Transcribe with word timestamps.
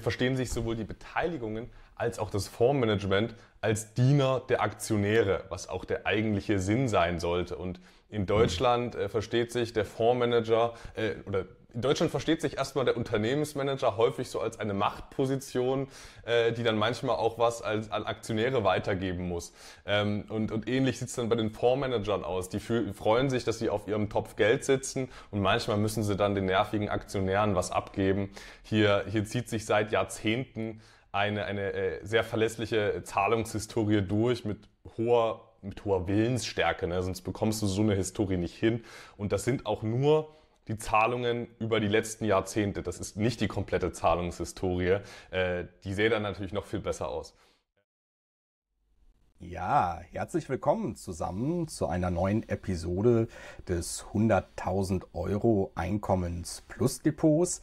verstehen 0.00 0.36
sich 0.36 0.50
sowohl 0.50 0.76
die 0.76 0.84
Beteiligungen 0.84 1.70
als 1.94 2.18
auch 2.18 2.30
das 2.30 2.48
Fondsmanagement 2.48 3.34
als 3.60 3.92
Diener 3.94 4.42
der 4.48 4.62
Aktionäre, 4.62 5.44
was 5.50 5.68
auch 5.68 5.84
der 5.84 6.06
eigentliche 6.06 6.58
Sinn 6.58 6.88
sein 6.88 7.20
sollte. 7.20 7.56
Und 7.56 7.80
in 8.08 8.26
Deutschland 8.26 8.94
äh, 8.94 9.08
versteht 9.08 9.52
sich 9.52 9.72
der 9.72 9.84
Fondsmanager 9.84 10.74
äh, 10.94 11.12
oder 11.26 11.44
in 11.74 11.80
Deutschland 11.80 12.10
versteht 12.10 12.40
sich 12.40 12.56
erstmal 12.56 12.84
der 12.84 12.96
Unternehmensmanager 12.96 13.96
häufig 13.96 14.28
so 14.28 14.40
als 14.40 14.58
eine 14.58 14.74
Machtposition, 14.74 15.88
äh, 16.24 16.52
die 16.52 16.62
dann 16.62 16.76
manchmal 16.76 17.16
auch 17.16 17.38
was 17.38 17.62
als, 17.62 17.90
an 17.90 18.04
Aktionäre 18.04 18.64
weitergeben 18.64 19.28
muss. 19.28 19.52
Ähm, 19.86 20.24
und, 20.28 20.52
und 20.52 20.68
ähnlich 20.68 20.98
sieht 20.98 21.08
es 21.08 21.14
dann 21.14 21.28
bei 21.28 21.36
den 21.36 21.50
Fondsmanagern 21.50 22.24
aus. 22.24 22.48
Die 22.48 22.60
fühl, 22.60 22.92
freuen 22.92 23.30
sich, 23.30 23.44
dass 23.44 23.58
sie 23.58 23.70
auf 23.70 23.86
ihrem 23.88 24.08
Topf 24.08 24.36
Geld 24.36 24.64
sitzen 24.64 25.08
und 25.30 25.40
manchmal 25.40 25.76
müssen 25.76 26.02
sie 26.02 26.16
dann 26.16 26.34
den 26.34 26.46
nervigen 26.46 26.88
Aktionären 26.88 27.54
was 27.54 27.70
abgeben. 27.70 28.30
Hier, 28.62 29.04
hier 29.08 29.24
zieht 29.24 29.48
sich 29.48 29.66
seit 29.66 29.92
Jahrzehnten 29.92 30.80
eine, 31.12 31.44
eine 31.44 31.72
äh, 31.72 31.98
sehr 32.04 32.24
verlässliche 32.24 33.02
Zahlungshistorie 33.04 34.02
durch 34.02 34.44
mit 34.44 34.68
hoher 34.96 35.46
mit 35.62 35.84
hoher 35.84 36.08
Willensstärke, 36.08 36.86
ne? 36.86 37.02
sonst 37.02 37.20
bekommst 37.20 37.60
du 37.60 37.66
so 37.66 37.82
eine 37.82 37.94
Historie 37.94 38.38
nicht 38.38 38.54
hin. 38.54 38.82
Und 39.18 39.32
das 39.32 39.44
sind 39.44 39.66
auch 39.66 39.82
nur 39.82 40.39
die 40.70 40.78
Zahlungen 40.78 41.48
über 41.58 41.80
die 41.80 41.88
letzten 41.88 42.24
Jahrzehnte. 42.24 42.82
Das 42.82 43.00
ist 43.00 43.16
nicht 43.16 43.40
die 43.40 43.48
komplette 43.48 43.90
Zahlungshistorie. 43.92 44.98
Äh, 45.32 45.64
die 45.82 45.94
sähe 45.94 46.08
dann 46.10 46.22
natürlich 46.22 46.52
noch 46.52 46.64
viel 46.64 46.78
besser 46.78 47.08
aus. 47.08 47.34
Ja, 49.40 50.00
herzlich 50.12 50.48
willkommen 50.48 50.94
zusammen 50.94 51.66
zu 51.66 51.86
einer 51.86 52.10
neuen 52.10 52.48
Episode 52.48 53.26
des 53.66 54.04
100.000 54.12 55.06
Euro 55.12 55.72
Einkommens 55.74 56.62
Plus 56.68 57.00
Depots. 57.00 57.62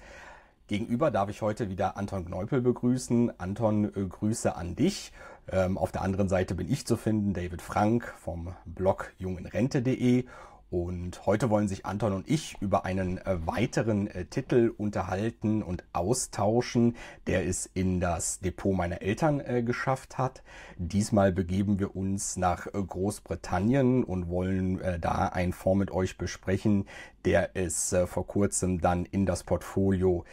Gegenüber 0.67 1.09
darf 1.09 1.29
ich 1.29 1.41
heute 1.41 1.69
wieder 1.69 1.95
Anton 1.95 2.25
Gneupel 2.25 2.59
begrüßen. 2.59 3.39
Anton, 3.39 3.85
äh, 3.85 4.05
Grüße 4.05 4.53
an 4.53 4.75
dich. 4.75 5.13
Ähm, 5.49 5.77
auf 5.77 5.93
der 5.93 6.01
anderen 6.01 6.27
Seite 6.27 6.55
bin 6.55 6.69
ich 6.69 6.85
zu 6.85 6.97
finden, 6.97 7.33
David 7.33 7.61
Frank 7.61 8.13
vom 8.17 8.53
Blog 8.65 9.13
jungenrente.de 9.17 10.25
und 10.69 11.25
heute 11.25 11.49
wollen 11.49 11.69
sich 11.69 11.85
Anton 11.85 12.11
und 12.11 12.29
ich 12.29 12.57
über 12.59 12.83
einen 12.83 13.19
äh, 13.19 13.37
weiteren 13.47 14.07
äh, 14.07 14.25
Titel 14.25 14.73
unterhalten 14.77 15.63
und 15.63 15.85
austauschen, 15.93 16.97
der 17.25 17.47
es 17.47 17.67
in 17.67 18.01
das 18.01 18.39
Depot 18.39 18.75
meiner 18.75 19.01
Eltern 19.01 19.39
äh, 19.39 19.63
geschafft 19.63 20.17
hat. 20.17 20.43
Diesmal 20.77 21.31
begeben 21.31 21.79
wir 21.79 21.95
uns 21.95 22.35
nach 22.35 22.67
Großbritannien 22.71 24.03
und 24.03 24.29
wollen 24.29 24.81
da 25.01 25.27
einen 25.29 25.53
Fonds 25.53 25.79
mit 25.79 25.91
euch 25.91 26.17
besprechen, 26.17 26.85
der 27.25 27.55
es 27.55 27.95
vor 28.05 28.27
kurzem 28.27 28.79
dann 28.81 29.05
in 29.05 29.25
das 29.25 29.43
Portfolio 29.43 30.25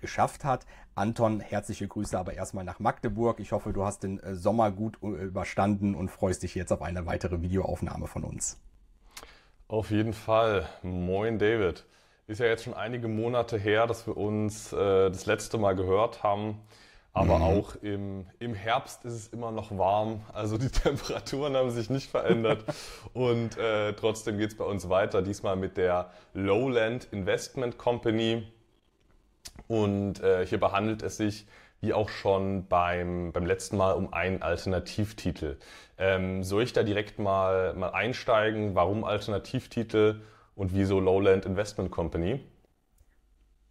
geschafft 0.00 0.44
hat. 0.44 0.66
Anton, 0.94 1.40
herzliche 1.40 1.86
Grüße 1.86 2.18
aber 2.18 2.34
erstmal 2.34 2.64
nach 2.64 2.80
Magdeburg. 2.80 3.40
Ich 3.40 3.52
hoffe, 3.52 3.72
du 3.72 3.84
hast 3.84 4.02
den 4.02 4.20
Sommer 4.32 4.70
gut 4.72 4.98
überstanden 5.02 5.94
und 5.94 6.10
freust 6.10 6.42
dich 6.42 6.54
jetzt 6.54 6.72
auf 6.72 6.82
eine 6.82 7.06
weitere 7.06 7.40
Videoaufnahme 7.42 8.06
von 8.06 8.24
uns. 8.24 8.58
Auf 9.72 9.90
jeden 9.90 10.12
Fall. 10.12 10.68
Moin 10.82 11.38
David. 11.38 11.86
Ist 12.26 12.40
ja 12.40 12.46
jetzt 12.46 12.64
schon 12.64 12.74
einige 12.74 13.08
Monate 13.08 13.56
her, 13.56 13.86
dass 13.86 14.06
wir 14.06 14.18
uns 14.18 14.70
äh, 14.70 14.76
das 15.08 15.24
letzte 15.24 15.56
Mal 15.56 15.74
gehört 15.74 16.22
haben. 16.22 16.60
Aber 17.14 17.38
mhm. 17.38 17.42
auch 17.42 17.76
im, 17.76 18.26
im 18.38 18.52
Herbst 18.52 19.06
ist 19.06 19.14
es 19.14 19.28
immer 19.28 19.50
noch 19.50 19.78
warm. 19.78 20.20
Also 20.34 20.58
die 20.58 20.68
Temperaturen 20.82 21.56
haben 21.56 21.70
sich 21.70 21.88
nicht 21.88 22.10
verändert. 22.10 22.66
Und 23.14 23.56
äh, 23.56 23.94
trotzdem 23.94 24.36
geht's 24.36 24.58
bei 24.58 24.64
uns 24.64 24.90
weiter. 24.90 25.22
Diesmal 25.22 25.56
mit 25.56 25.78
der 25.78 26.10
Lowland 26.34 27.08
Investment 27.10 27.78
Company. 27.78 28.46
Und 29.68 30.20
äh, 30.22 30.46
hierbei 30.46 30.68
handelt 30.68 31.02
es 31.02 31.16
sich 31.16 31.46
wie 31.80 31.92
auch 31.92 32.08
schon 32.08 32.68
beim, 32.68 33.32
beim 33.32 33.44
letzten 33.44 33.76
Mal 33.76 33.92
um 33.92 34.12
einen 34.12 34.40
Alternativtitel. 34.40 35.56
Ähm, 35.98 36.44
soll 36.44 36.62
ich 36.62 36.72
da 36.72 36.84
direkt 36.84 37.18
mal, 37.18 37.74
mal 37.74 37.90
einsteigen? 37.90 38.74
Warum 38.74 39.04
Alternativtitel 39.04 40.20
und 40.54 40.74
wieso 40.74 41.00
Lowland 41.00 41.44
Investment 41.44 41.90
Company? 41.90 42.40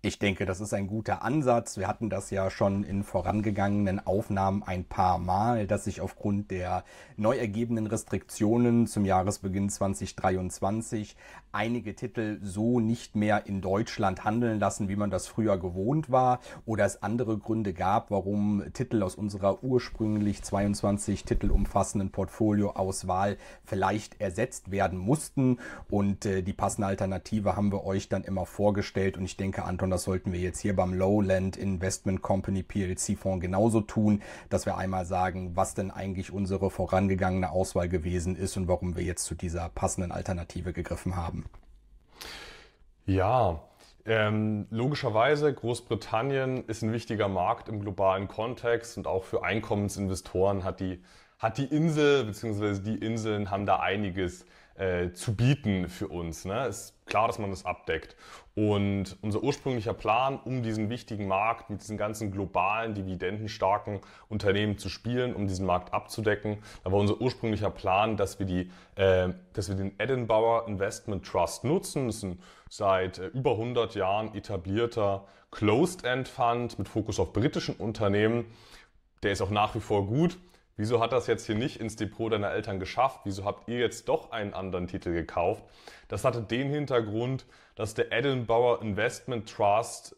Ich 0.04 0.18
denke, 0.18 0.48
das 0.48 0.62
ist 0.62 0.74
ein 0.74 0.88
guter 0.88 1.22
Ansatz. 1.22 1.78
Wir 1.78 1.88
hatten 1.88 2.10
das 2.10 2.32
ja 2.32 2.50
schon 2.50 2.84
in 2.84 3.04
vorangegangenen 3.04 4.04
Aufnahmen 4.04 4.64
ein 4.64 4.84
paar 4.84 5.20
Mal, 5.20 5.68
dass 5.68 5.84
sich 5.84 6.02
aufgrund 6.02 6.50
der 6.50 6.84
neu 7.18 7.38
ergebenen 7.38 7.86
Restriktionen 7.86 8.88
zum 8.88 9.06
Jahresbeginn 9.06 9.70
2023 9.70 11.16
einige 11.52 11.96
Titel 11.96 12.40
so 12.42 12.80
nicht 12.80 13.16
mehr 13.16 13.46
in 13.46 13.62
Deutschland 13.62 14.24
handeln 14.24 14.60
lassen, 14.60 14.90
wie 14.90 14.96
man 14.96 15.12
das 15.12 15.28
früher 15.28 15.60
gewohnt 15.60 16.10
war, 16.10 16.40
oder 16.66 16.86
es 16.86 17.04
andere 17.04 17.38
Gründe 17.38 17.74
gab, 17.74 18.10
warum 18.10 18.64
Titel 18.74 19.04
aus 19.04 19.14
unserer 19.14 19.64
ursprünglich 19.64 20.42
22 20.42 21.26
Titel 21.26 21.52
umfassenden 21.52 22.10
Portfolioauswahl 22.10 23.38
vielleicht 23.64 24.20
ersetzt 24.20 24.72
werden 24.72 24.98
mussten. 24.98 25.60
Und 25.92 26.26
äh, 26.26 26.42
die 26.42 26.54
passende 26.54 26.88
Alternative 26.88 27.56
haben 27.56 27.72
wir 27.72 27.84
euch 27.84 28.10
dann 28.10 28.24
immer 28.24 28.48
vorgestellt. 28.48 29.16
Und 29.18 29.26
ich 29.26 29.38
denke, 29.38 29.64
Anton, 29.64 29.91
das 29.92 30.04
sollten 30.04 30.34
wir 30.34 30.40
jetzt 30.40 30.60
hier 30.60 30.76
beim 30.76 30.94
Lowland 30.94 31.58
Investment 31.58 32.22
Company 32.22 32.64
PLC 32.64 33.18
Fonds 33.18 33.42
genauso 33.42 33.82
tun, 33.82 34.22
dass 34.50 34.66
wir 34.66 34.78
einmal 34.78 35.06
sagen, 35.06 35.56
was 35.56 35.74
denn 35.74 35.92
eigentlich 35.92 36.32
unsere 36.32 36.72
vorangegangene 36.72 37.52
Auswahl 37.52 37.90
gewesen 37.90 38.36
ist 38.36 38.58
und 38.58 38.68
warum 38.68 38.96
wir 38.96 39.04
jetzt 39.04 39.26
zu 39.26 39.36
dieser 39.36 39.70
passenden 39.70 40.12
Alternative 40.12 40.74
gegriffen 40.74 41.16
haben. 41.16 41.46
Ja, 43.06 43.62
ähm, 44.06 44.66
logischerweise, 44.72 45.54
Großbritannien 45.54 46.66
ist 46.66 46.82
ein 46.82 46.92
wichtiger 46.92 47.28
Markt 47.28 47.70
im 47.70 47.82
globalen 47.82 48.28
Kontext 48.28 48.98
und 48.98 49.06
auch 49.06 49.24
für 49.24 49.44
Einkommensinvestoren 49.44 50.64
hat 50.64 50.80
die, 50.80 51.04
hat 51.38 51.58
die 51.58 51.66
Insel 51.66 52.26
bzw. 52.26 52.80
die 52.80 52.96
Inseln 52.96 53.52
haben 53.52 53.66
da 53.66 53.80
einiges 53.80 54.46
äh, 54.76 55.12
zu 55.12 55.36
bieten 55.36 55.90
für 55.90 56.08
uns. 56.08 56.46
Ne? 56.46 56.68
Ist 56.68 56.94
klar, 57.06 57.28
dass 57.28 57.40
man 57.40 57.50
das 57.50 57.66
abdeckt. 57.66 58.16
Und 58.56 59.18
unser 59.22 59.44
ursprünglicher 59.44 59.94
Plan, 59.94 60.40
um 60.44 60.62
diesen 60.64 60.90
wichtigen 60.90 61.28
Markt 61.28 61.70
mit 61.70 61.82
diesen 61.82 61.98
ganzen 61.98 62.32
globalen, 62.32 62.94
dividendenstarken 62.94 64.02
Unternehmen 64.28 64.78
zu 64.78 64.90
spielen, 64.90 65.34
um 65.34 65.48
diesen 65.48 65.66
Markt 65.66 65.94
abzudecken, 65.94 66.58
da 66.84 66.92
war 66.92 67.00
unser 67.00 67.22
ursprünglicher 67.22 67.70
Plan, 67.70 68.18
dass 68.18 68.40
wir 68.40 68.46
die, 68.46 68.72
äh, 68.96 69.30
dass 69.54 69.70
wir 69.70 69.76
den 69.76 69.98
Edinburgh 70.00 70.68
Investment 70.68 71.26
Trust 71.26 71.64
nutzen. 71.64 72.08
Das 72.08 72.18
ist 72.18 72.24
ein 72.24 72.40
seit 72.72 73.20
äh, 73.20 73.28
über 73.28 73.52
100 73.52 73.96
Jahren 73.96 74.34
etablierter 74.34 75.26
Closed-End 75.52 76.28
Fund 76.28 76.80
mit 76.80 76.88
Fokus 76.88 77.20
auf 77.20 77.34
britischen 77.34 77.76
Unternehmen. 77.76 78.46
Der 79.24 79.34
ist 79.34 79.42
auch 79.42 79.50
nach 79.50 79.76
wie 79.76 79.82
vor 79.82 80.08
gut. 80.08 80.38
Wieso 80.82 81.00
hat 81.00 81.12
das 81.12 81.28
jetzt 81.28 81.46
hier 81.46 81.54
nicht 81.54 81.80
ins 81.80 81.96
Depot 81.96 82.32
deiner 82.32 82.50
Eltern 82.50 82.80
geschafft? 82.80 83.20
Wieso 83.24 83.46
habt 83.46 83.70
ihr 83.70 83.78
jetzt 83.78 84.10
doch 84.10 84.32
einen 84.32 84.56
anderen 84.56 84.88
Titel 84.88 85.14
gekauft? 85.14 85.64
Das 86.08 86.26
hatte 86.26 86.42
den 86.42 86.72
Hintergrund, 86.72 87.46
dass 87.76 87.94
der 87.94 88.12
Edinburgh 88.12 88.84
Investment 88.84 89.48
Trust 89.48 90.16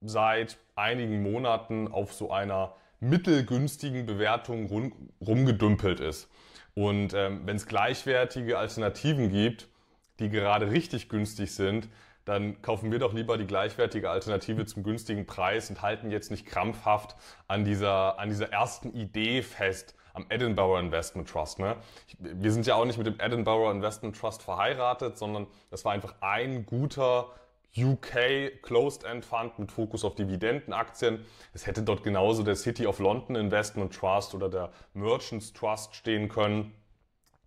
seit 0.00 0.56
einigen 0.74 1.22
Monaten 1.22 1.86
auf 1.88 2.14
so 2.14 2.30
einer 2.30 2.72
mittelgünstigen 2.98 4.06
Bewertung 4.06 4.68
rum, 4.68 5.10
rumgedümpelt 5.20 6.00
ist. 6.00 6.30
Und 6.72 7.12
ähm, 7.12 7.42
wenn 7.44 7.56
es 7.56 7.66
gleichwertige 7.66 8.56
Alternativen 8.56 9.28
gibt, 9.28 9.68
die 10.18 10.30
gerade 10.30 10.70
richtig 10.70 11.10
günstig 11.10 11.54
sind, 11.54 11.90
dann 12.24 12.62
kaufen 12.62 12.90
wir 12.90 12.98
doch 12.98 13.12
lieber 13.12 13.36
die 13.36 13.46
gleichwertige 13.46 14.08
Alternative 14.08 14.64
zum 14.64 14.82
günstigen 14.82 15.26
Preis 15.26 15.68
und 15.68 15.82
halten 15.82 16.10
jetzt 16.10 16.30
nicht 16.30 16.46
krampfhaft 16.46 17.16
an 17.48 17.66
dieser, 17.66 18.18
an 18.18 18.30
dieser 18.30 18.50
ersten 18.50 18.94
Idee 18.94 19.42
fest, 19.42 19.94
am 20.16 20.26
Edinburgh 20.30 20.80
Investment 20.80 21.28
Trust. 21.28 21.58
Ne? 21.58 21.76
Wir 22.18 22.50
sind 22.50 22.66
ja 22.66 22.74
auch 22.74 22.84
nicht 22.84 22.98
mit 22.98 23.06
dem 23.06 23.20
Edinburgh 23.20 23.70
Investment 23.70 24.16
Trust 24.16 24.42
verheiratet, 24.42 25.18
sondern 25.18 25.46
das 25.70 25.84
war 25.84 25.92
einfach 25.92 26.14
ein 26.20 26.66
guter 26.66 27.28
UK 27.76 28.62
Closed 28.62 29.04
End 29.04 29.24
Fund 29.24 29.58
mit 29.58 29.70
Fokus 29.70 30.04
auf 30.04 30.14
Dividendenaktien. 30.14 31.24
Es 31.52 31.66
hätte 31.66 31.82
dort 31.82 32.02
genauso 32.02 32.42
der 32.42 32.56
City 32.56 32.86
of 32.86 32.98
London 32.98 33.36
Investment 33.36 33.94
Trust 33.94 34.34
oder 34.34 34.48
der 34.48 34.72
Merchants 34.94 35.52
Trust 35.52 35.94
stehen 35.94 36.28
können. 36.28 36.72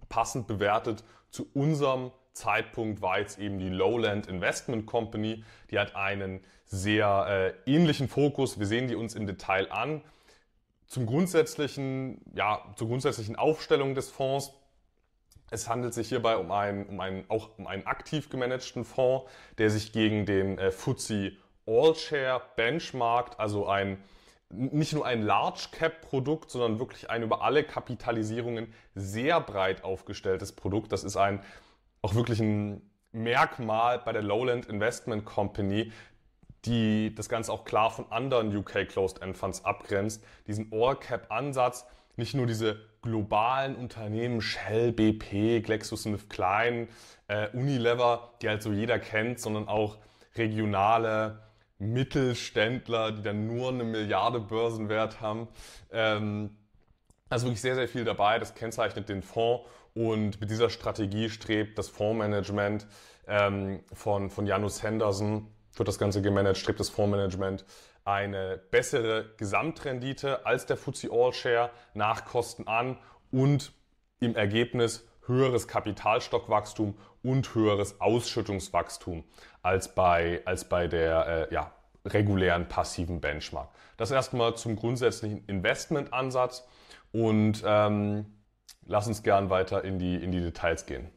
Passend 0.07 0.47
bewertet 0.47 1.03
zu 1.31 1.47
unserem 1.53 2.11
Zeitpunkt 2.33 3.01
war 3.01 3.19
jetzt 3.19 3.39
eben 3.39 3.59
die 3.59 3.69
Lowland 3.69 4.27
Investment 4.27 4.85
Company. 4.85 5.43
Die 5.71 5.79
hat 5.79 5.95
einen 5.95 6.41
sehr 6.65 7.53
äh, 7.65 7.71
ähnlichen 7.71 8.07
Fokus. 8.07 8.59
Wir 8.59 8.67
sehen 8.67 8.87
die 8.87 8.95
uns 8.95 9.15
im 9.15 9.25
Detail 9.25 9.71
an. 9.71 10.01
Zum 10.89 11.05
grundsätzlichen, 11.05 12.19
ja, 12.33 12.61
zur 12.75 12.87
grundsätzlichen 12.87 13.35
Aufstellung 13.35 13.93
des 13.93 14.09
Fonds. 14.09 14.51
Es 15.51 15.69
handelt 15.69 15.93
sich 15.93 16.09
hierbei 16.09 16.37
um 16.37 16.51
einen, 16.51 16.85
um 16.87 16.99
einen, 16.99 17.25
auch 17.29 17.57
um 17.57 17.67
einen 17.67 17.85
aktiv 17.85 18.29
gemanagten 18.29 18.83
Fonds, 18.83 19.29
der 19.59 19.69
sich 19.69 19.93
gegen 19.93 20.25
den 20.25 20.57
äh, 20.57 20.71
FTSE 20.71 21.31
All 21.67 21.93
Share 21.95 22.41
benchmarkt, 22.55 23.39
also 23.39 23.67
ein 23.67 24.03
nicht 24.51 24.93
nur 24.93 25.05
ein 25.05 25.21
Large 25.21 25.67
Cap 25.71 26.01
Produkt, 26.01 26.49
sondern 26.49 26.79
wirklich 26.79 27.07
ein 27.11 27.21
über 27.21 27.43
alle 27.43 27.63
Kapitalisierungen 27.63 28.73
sehr 28.95 29.39
breit 29.39 29.83
aufgestelltes 29.83 30.53
Produkt. 30.53 30.91
Das 30.91 31.03
ist 31.03 31.17
ein 31.17 31.41
auch 32.01 32.15
wirklich 32.15 32.39
ein 32.39 32.81
Merkmal 33.11 33.99
bei 33.99 34.11
der 34.11 34.21
Lowland 34.21 34.67
Investment 34.67 35.25
Company, 35.25 35.91
die 36.65 37.13
das 37.15 37.29
Ganze 37.29 37.51
auch 37.51 37.65
klar 37.65 37.91
von 37.91 38.11
anderen 38.11 38.55
UK 38.55 38.87
Closed 38.87 39.21
End 39.21 39.37
Funds 39.37 39.65
abgrenzt. 39.65 40.23
Diesen 40.47 40.71
All 40.71 40.95
Cap 40.95 41.27
Ansatz, 41.29 41.85
nicht 42.15 42.33
nur 42.33 42.45
diese 42.47 42.77
globalen 43.01 43.75
Unternehmen, 43.75 44.41
Shell, 44.41 44.91
BP, 44.91 45.61
GlaxoSmithKline, 45.61 46.87
äh, 47.27 47.49
Unilever, 47.53 48.33
die 48.41 48.49
halt 48.49 48.61
so 48.61 48.71
jeder 48.71 48.99
kennt, 48.99 49.39
sondern 49.39 49.67
auch 49.67 49.97
regionale 50.35 51.39
Mittelständler, 51.77 53.13
die 53.13 53.23
dann 53.23 53.47
nur 53.47 53.69
eine 53.69 53.85
Milliarde 53.85 54.39
Börsenwert 54.41 55.21
haben. 55.21 55.47
Ähm, 55.91 56.57
also 57.29 57.45
wirklich 57.45 57.61
sehr, 57.61 57.75
sehr 57.75 57.87
viel 57.87 58.03
dabei. 58.03 58.37
Das 58.37 58.53
kennzeichnet 58.53 59.07
den 59.07 59.21
Fonds 59.21 59.65
und 59.93 60.41
mit 60.41 60.51
dieser 60.51 60.69
Strategie 60.69 61.29
strebt 61.29 61.77
das 61.77 61.87
Fondsmanagement 61.89 62.85
ähm, 63.27 63.81
von, 63.93 64.29
von 64.29 64.45
Janus 64.45 64.83
Henderson, 64.83 65.47
wird 65.79 65.87
das 65.87 65.97
Ganze 65.97 66.21
gemanagt, 66.21 66.57
strebt 66.57 66.79
das 66.79 66.89
Fondsmanagement 66.89 67.65
eine 68.05 68.59
bessere 68.71 69.33
Gesamtrendite 69.37 70.45
als 70.45 70.65
der 70.65 70.77
FTSE 70.77 71.09
All 71.11 71.33
Share 71.33 71.71
nach 71.93 72.25
Kosten 72.25 72.67
an 72.67 72.97
und 73.31 73.71
im 74.19 74.35
Ergebnis 74.35 75.07
höheres 75.25 75.67
Kapitalstockwachstum 75.67 76.97
und 77.23 77.53
höheres 77.55 78.01
Ausschüttungswachstum 78.01 79.23
als 79.61 79.93
bei, 79.93 80.41
als 80.45 80.67
bei 80.67 80.87
der 80.87 81.49
äh, 81.49 81.53
ja, 81.53 81.71
regulären 82.05 82.67
passiven 82.67 83.21
Benchmark. 83.21 83.69
Das 83.97 84.11
erstmal 84.11 84.55
zum 84.55 84.75
grundsätzlichen 84.75 85.45
Investmentansatz 85.45 86.67
und 87.11 87.63
ähm, 87.65 88.25
lass 88.85 89.07
uns 89.07 89.23
gern 89.23 89.49
weiter 89.49 89.83
in 89.83 89.99
die, 89.99 90.15
in 90.15 90.31
die 90.31 90.41
Details 90.41 90.85
gehen. 90.85 91.09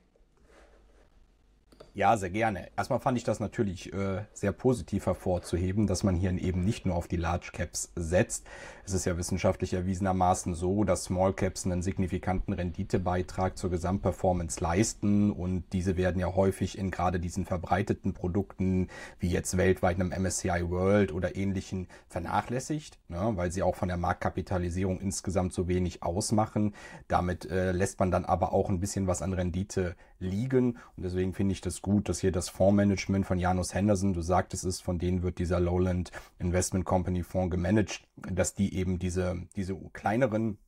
Ja, 1.95 2.17
sehr 2.17 2.31
gerne. 2.31 2.69
Erstmal 2.75 3.01
fand 3.01 3.19
ich 3.19 3.25
das 3.25 3.39
natürlich 3.39 3.93
äh, 3.93 4.25
sehr 4.33 4.53
positiv 4.53 5.05
hervorzuheben, 5.05 5.87
dass 5.87 6.03
man 6.03 6.17
hier 6.17 6.31
eben 6.31 6.65
nicht 6.65 6.87
nur 6.87 6.97
auf 6.97 7.07
die 7.07 7.19
Large 7.19 7.51
Caps 7.53 7.93
setzt. 7.95 8.47
Es 8.87 8.95
ist 8.95 9.05
ja 9.05 9.19
wissenschaftlich 9.19 9.75
erwiesenermaßen 9.75 10.55
so, 10.55 10.85
dass 10.85 11.05
Small 11.05 11.35
Caps 11.35 11.67
einen 11.67 11.83
signifikanten 11.83 12.55
Renditebeitrag 12.55 13.59
zur 13.59 13.69
Gesamtperformance 13.69 14.59
leisten 14.61 15.31
und 15.31 15.65
diese 15.75 15.99
werden 15.99 16.19
ja 16.19 16.35
häufig 16.35 16.79
in 16.79 16.91
gerade 16.91 17.21
diesen 17.21 17.45
verbreiteten 17.45 18.15
Produkten 18.15 18.89
wie 19.19 19.29
jetzt 19.29 19.59
weltweit 19.59 20.01
einem 20.01 20.15
MSCI 20.19 20.71
World 20.71 21.13
oder 21.13 21.37
ähnlichen 21.37 21.89
vernachlässigt, 22.09 22.99
ne, 23.09 23.33
weil 23.35 23.53
sie 23.53 23.63
auch 23.63 23.77
von 23.77 23.89
der 23.89 23.99
Marktkapitalisierung 23.99 24.99
insgesamt 24.99 25.53
so 25.53 25.69
wenig 25.69 26.03
ausmachen. 26.03 26.75
Damit 27.07 27.51
äh, 27.51 27.73
lässt 27.73 28.01
man 28.01 28.11
dann 28.11 28.25
aber 28.25 28.55
auch 28.55 28.71
ein 28.71 28.81
bisschen 28.81 29.07
was 29.07 29.21
an 29.21 29.35
Rendite 29.35 29.95
liegen 30.23 30.79
und 30.97 31.03
deswegen 31.05 31.35
finde 31.35 31.53
ich 31.53 31.61
das 31.61 31.83
gut, 31.83 32.09
dass 32.09 32.21
hier 32.21 32.33
das 32.33 32.49
Fondsmanagement 32.49 33.27
von 33.27 33.39
Janus 33.39 33.75
Henderson, 33.75 34.15
du 34.15 34.23
sagtest 34.23 34.65
es, 34.65 34.81
von 34.81 34.99
denen 34.99 35.23
wird 35.23 35.39
dieser 35.39 35.61
Lowland 35.61 36.11
Investment 36.39 36.85
Company 36.85 37.23
Fonds 37.23 37.51
gemanagt, 37.51 38.03
dass 38.17 38.55
die 38.55 38.75
eben 38.75 38.99
diese, 38.99 39.47
diese 39.57 39.77
kleineren 39.93 40.59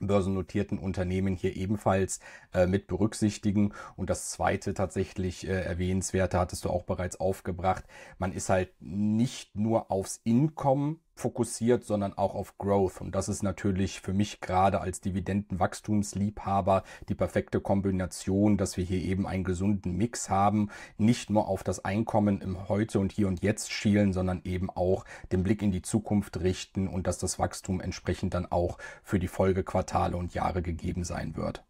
börsennotierten 0.00 0.78
Unternehmen 0.78 1.36
hier 1.36 1.56
ebenfalls 1.56 2.20
äh, 2.52 2.66
mit 2.66 2.86
berücksichtigen. 2.86 3.72
Und 3.96 4.10
das 4.10 4.30
zweite 4.30 4.74
tatsächlich 4.74 5.46
äh, 5.46 5.62
erwähnenswerte 5.62 6.38
hattest 6.38 6.64
du 6.64 6.70
auch 6.70 6.84
bereits 6.84 7.18
aufgebracht. 7.18 7.84
Man 8.18 8.32
ist 8.32 8.48
halt 8.48 8.70
nicht 8.80 9.54
nur 9.56 9.90
aufs 9.90 10.20
Income 10.24 10.96
fokussiert, 11.14 11.84
sondern 11.84 12.14
auch 12.14 12.34
auf 12.34 12.58
Growth. 12.58 13.00
Und 13.00 13.14
das 13.14 13.28
ist 13.28 13.42
natürlich 13.42 14.00
für 14.00 14.12
mich 14.12 14.40
gerade 14.40 14.80
als 14.80 15.00
Dividendenwachstumsliebhaber 15.00 16.84
die 17.08 17.14
perfekte 17.14 17.60
Kombination, 17.60 18.56
dass 18.56 18.76
wir 18.76 18.84
hier 18.84 19.00
eben 19.00 19.26
einen 19.26 19.44
gesunden 19.44 19.96
Mix 19.96 20.30
haben, 20.30 20.70
nicht 20.96 21.30
nur 21.30 21.48
auf 21.48 21.62
das 21.62 21.84
Einkommen 21.84 22.40
im 22.40 22.68
Heute 22.68 22.98
und 22.98 23.12
Hier 23.12 23.28
und 23.28 23.42
Jetzt 23.42 23.72
schielen, 23.72 24.12
sondern 24.12 24.40
eben 24.44 24.70
auch 24.70 25.04
den 25.30 25.42
Blick 25.42 25.62
in 25.62 25.72
die 25.72 25.82
Zukunft 25.82 26.40
richten 26.40 26.88
und 26.88 27.06
dass 27.06 27.18
das 27.18 27.38
Wachstum 27.38 27.80
entsprechend 27.80 28.34
dann 28.34 28.50
auch 28.50 28.78
für 29.02 29.18
die 29.18 29.28
Folgequartale 29.28 30.16
und 30.16 30.34
Jahre 30.34 30.62
gegeben 30.62 31.04
sein 31.04 31.36
wird. 31.36 31.64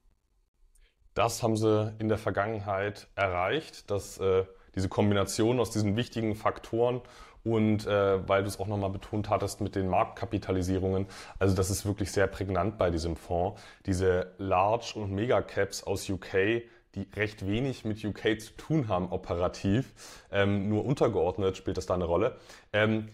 Das 1.14 1.42
haben 1.42 1.56
sie 1.56 1.94
in 1.98 2.08
der 2.08 2.18
Vergangenheit 2.18 3.08
erreicht, 3.16 3.90
dass 3.90 4.18
äh, 4.18 4.44
diese 4.74 4.88
Kombination 4.88 5.60
aus 5.60 5.70
diesen 5.70 5.96
wichtigen 5.96 6.34
Faktoren 6.34 7.02
und 7.44 7.86
äh, 7.86 8.28
weil 8.28 8.42
du 8.42 8.48
es 8.48 8.60
auch 8.60 8.66
nochmal 8.66 8.90
betont 8.90 9.28
hattest 9.30 9.60
mit 9.60 9.74
den 9.74 9.88
Marktkapitalisierungen, 9.88 11.06
also 11.38 11.54
das 11.54 11.70
ist 11.70 11.84
wirklich 11.86 12.12
sehr 12.12 12.26
prägnant 12.26 12.78
bei 12.78 12.90
diesem 12.90 13.16
Fonds. 13.16 13.60
Diese 13.86 14.32
Large- 14.38 14.98
und 14.98 15.12
Mega-Caps 15.12 15.84
aus 15.84 16.08
UK, 16.08 16.62
die 16.94 17.08
recht 17.16 17.46
wenig 17.46 17.84
mit 17.84 18.04
UK 18.04 18.40
zu 18.40 18.52
tun 18.56 18.88
haben 18.88 19.10
operativ, 19.10 19.92
ähm, 20.30 20.68
nur 20.68 20.84
untergeordnet 20.84 21.56
spielt 21.56 21.76
das 21.76 21.86
da 21.86 21.94
eine 21.94 22.04
Rolle. 22.04 22.36
Ähm, 22.72 23.08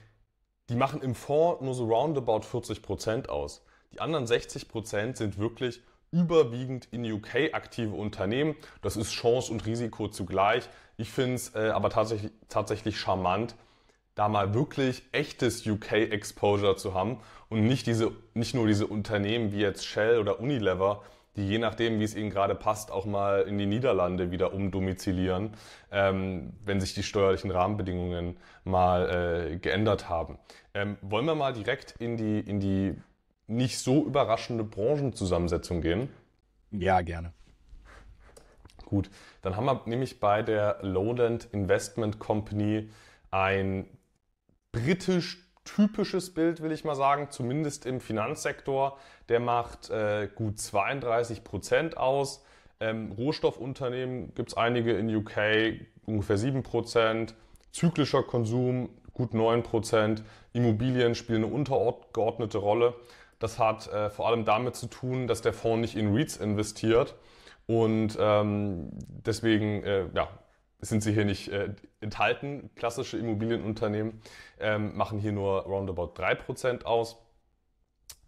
die 0.69 0.77
machen 0.77 1.01
im 1.01 1.15
Fonds 1.15 1.63
nur 1.63 1.75
so 1.75 1.87
roundabout 1.87 2.43
40 2.43 2.83
Prozent 2.83 3.29
aus. 3.31 3.65
Die 3.93 4.01
anderen 4.01 4.27
60 4.27 4.69
Prozent 4.69 5.17
sind 5.17 5.39
wirklich 5.39 5.81
überwiegend 6.11 6.89
in 6.91 7.11
UK 7.11 7.53
aktive 7.55 7.95
Unternehmen. 7.95 8.55
Das 8.83 8.97
ist 8.97 9.13
Chance 9.13 9.53
und 9.53 9.65
Risiko 9.65 10.09
zugleich. 10.09 10.69
Ich 10.97 11.11
finde 11.11 11.35
es 11.35 11.55
äh, 11.55 11.71
aber 11.71 11.91
tatsächlich, 11.91 12.33
tatsächlich 12.49 12.99
charmant, 12.99 13.55
da 14.19 14.29
mal 14.29 14.53
wirklich 14.53 15.05
echtes 15.13 15.65
UK-Exposure 15.65 16.77
zu 16.77 16.93
haben 16.93 17.21
und 17.49 17.63
nicht, 17.63 17.87
diese, 17.87 18.11
nicht 18.35 18.53
nur 18.53 18.67
diese 18.67 18.89
Unternehmen 18.89 19.53
wie 19.53 19.61
jetzt 19.61 19.87
Shell 19.87 20.19
oder 20.19 20.41
Unilever, 20.41 21.03
die 21.37 21.47
je 21.47 21.59
nachdem, 21.59 22.01
wie 22.01 22.05
es 22.05 22.17
ihnen 22.17 22.31
gerade 22.31 22.57
passt, 22.57 22.91
auch 22.91 23.07
mal 23.07 23.43
in 23.43 23.59
die 23.59 23.67
Niederlande 23.67 24.33
wieder 24.33 24.53
umdomizilieren, 24.53 25.53
ähm, 25.93 26.53
wenn 26.65 26.81
sich 26.81 26.95
die 26.95 27.05
steuerlichen 27.05 27.53
Rahmenbedingungen 27.53 28.37
mal 28.65 29.53
äh, 29.53 29.57
geändert 29.59 30.09
haben. 30.09 30.41
Ähm, 30.75 30.99
wollen 31.01 31.27
wir 31.27 31.37
mal 31.37 31.53
direkt 31.53 31.95
in 32.01 32.17
die, 32.17 32.41
in 32.41 32.59
die 32.59 33.01
nicht 33.47 33.79
so 33.79 34.05
überraschende 34.05 34.65
Branchenzusammensetzung 34.65 35.81
gehen? 35.81 36.09
Ja, 36.73 37.03
gerne. 37.03 37.33
Gut, 38.85 39.11
dann 39.43 39.55
haben 39.55 39.67
wir 39.67 39.81
nämlich 39.87 40.19
bei 40.19 40.43
der 40.43 40.79
Lowland 40.83 41.47
Investment 41.53 42.19
Company 42.19 42.91
ein 43.31 43.87
britisch 44.73 45.39
typisches 45.65 46.33
Bild, 46.33 46.63
will 46.63 46.73
ich 46.73 46.85
mal 46.85 46.95
sagen, 46.95 47.29
zumindest 47.31 47.87
im 47.87 48.01
Finanzsektor. 48.01 48.99
Der 49.29 49.41
macht 49.41 49.91
äh, 49.91 50.29
gut 50.35 50.59
32 50.59 51.45
Prozent 51.45 51.97
aus. 51.97 52.45
Ähm, 52.81 53.13
Rohstoffunternehmen 53.13 54.35
gibt 54.35 54.51
es 54.51 54.57
einige 54.57 54.93
in 54.97 55.15
UK, 55.15 55.81
ungefähr 56.07 56.39
7 56.39 56.63
Prozent. 56.63 57.35
Zyklischer 57.73 58.23
Konsum 58.23 58.89
gut 59.13 59.35
9 59.35 59.63
Prozent. 59.63 60.23
Immobilien 60.53 61.15
spielen 61.15 61.45
eine 61.45 61.53
untergeordnete 61.53 62.59
Rolle. 62.59 62.95
Das 63.39 63.59
hat 63.59 63.89
äh, 63.89 64.11
vor 64.11 64.29
allem 64.29 64.45
damit 64.45 64.75
zu 64.75 64.87
tun, 64.87 65.27
dass 65.27 65.43
der 65.43 65.53
Fonds 65.53 65.81
nicht 65.81 65.97
in 65.97 66.15
REITs 66.15 66.37
investiert 66.37 67.15
und 67.67 68.17
ähm, 68.19 68.89
deswegen 69.27 69.83
äh, 69.85 70.07
ja, 70.15 70.29
sind 70.81 71.03
sie 71.03 71.13
hier 71.13 71.25
nicht 71.25 71.49
äh, 71.49 71.75
enthalten. 72.01 72.71
Klassische 72.77 73.19
Immobilienunternehmen 73.19 74.21
ähm, 74.61 74.97
machen 74.97 75.19
hier 75.19 75.33
nur 75.33 75.63
roundabout 75.63 76.15
3% 76.15 76.85
aus. 76.85 77.17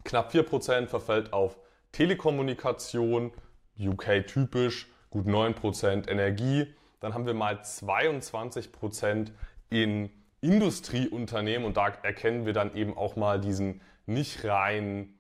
Knapp 0.04 0.32
4% 0.32 0.86
verfällt 0.86 1.32
auf 1.32 1.58
Telekommunikation, 1.92 3.32
UK 3.78 4.26
typisch, 4.26 4.88
gut 5.10 5.26
9% 5.26 6.08
Energie. 6.08 6.74
Dann 7.00 7.14
haben 7.14 7.26
wir 7.26 7.34
mal 7.34 7.56
22% 7.56 9.32
in 9.70 10.10
Industrieunternehmen 10.40 11.66
und 11.66 11.76
da 11.76 11.88
erkennen 12.02 12.46
wir 12.46 12.52
dann 12.52 12.74
eben 12.74 12.96
auch 12.96 13.16
mal 13.16 13.40
diesen 13.40 13.80
nicht 14.06 14.44
rein 14.44 15.14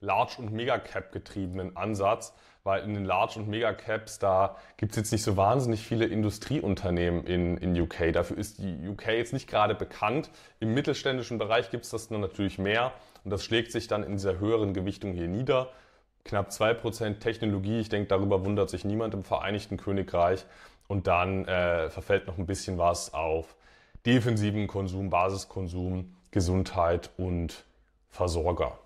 Large- 0.00 0.38
und 0.38 0.52
Megacap 0.52 1.12
getriebenen 1.12 1.76
Ansatz, 1.76 2.34
weil 2.66 2.82
in 2.82 2.94
den 2.94 3.04
Large- 3.04 3.38
und 3.38 3.48
Megacaps, 3.48 4.18
da 4.18 4.56
gibt 4.76 4.92
es 4.92 4.96
jetzt 4.96 5.12
nicht 5.12 5.22
so 5.22 5.36
wahnsinnig 5.36 5.86
viele 5.86 6.04
Industrieunternehmen 6.04 7.24
in, 7.24 7.56
in 7.58 7.80
UK. 7.80 8.12
Dafür 8.12 8.36
ist 8.36 8.58
die 8.58 8.88
UK 8.88 9.06
jetzt 9.08 9.32
nicht 9.32 9.48
gerade 9.48 9.76
bekannt. 9.76 10.30
Im 10.58 10.74
mittelständischen 10.74 11.38
Bereich 11.38 11.70
gibt 11.70 11.84
es 11.84 11.90
das 11.90 12.08
dann 12.08 12.20
natürlich 12.20 12.58
mehr 12.58 12.92
und 13.24 13.30
das 13.30 13.44
schlägt 13.44 13.70
sich 13.70 13.86
dann 13.86 14.02
in 14.02 14.12
dieser 14.12 14.40
höheren 14.40 14.74
Gewichtung 14.74 15.12
hier 15.12 15.28
nieder. 15.28 15.70
Knapp 16.24 16.50
2% 16.50 17.20
Technologie, 17.20 17.78
ich 17.78 17.88
denke, 17.88 18.08
darüber 18.08 18.44
wundert 18.44 18.68
sich 18.68 18.84
niemand 18.84 19.14
im 19.14 19.22
Vereinigten 19.22 19.76
Königreich. 19.76 20.44
Und 20.88 21.06
dann 21.06 21.44
äh, 21.46 21.88
verfällt 21.88 22.26
noch 22.26 22.36
ein 22.36 22.46
bisschen 22.46 22.78
was 22.78 23.14
auf 23.14 23.56
defensiven 24.04 24.66
Konsum, 24.66 25.08
Basiskonsum, 25.08 26.16
Gesundheit 26.32 27.10
und 27.16 27.64
Versorger 28.10 28.78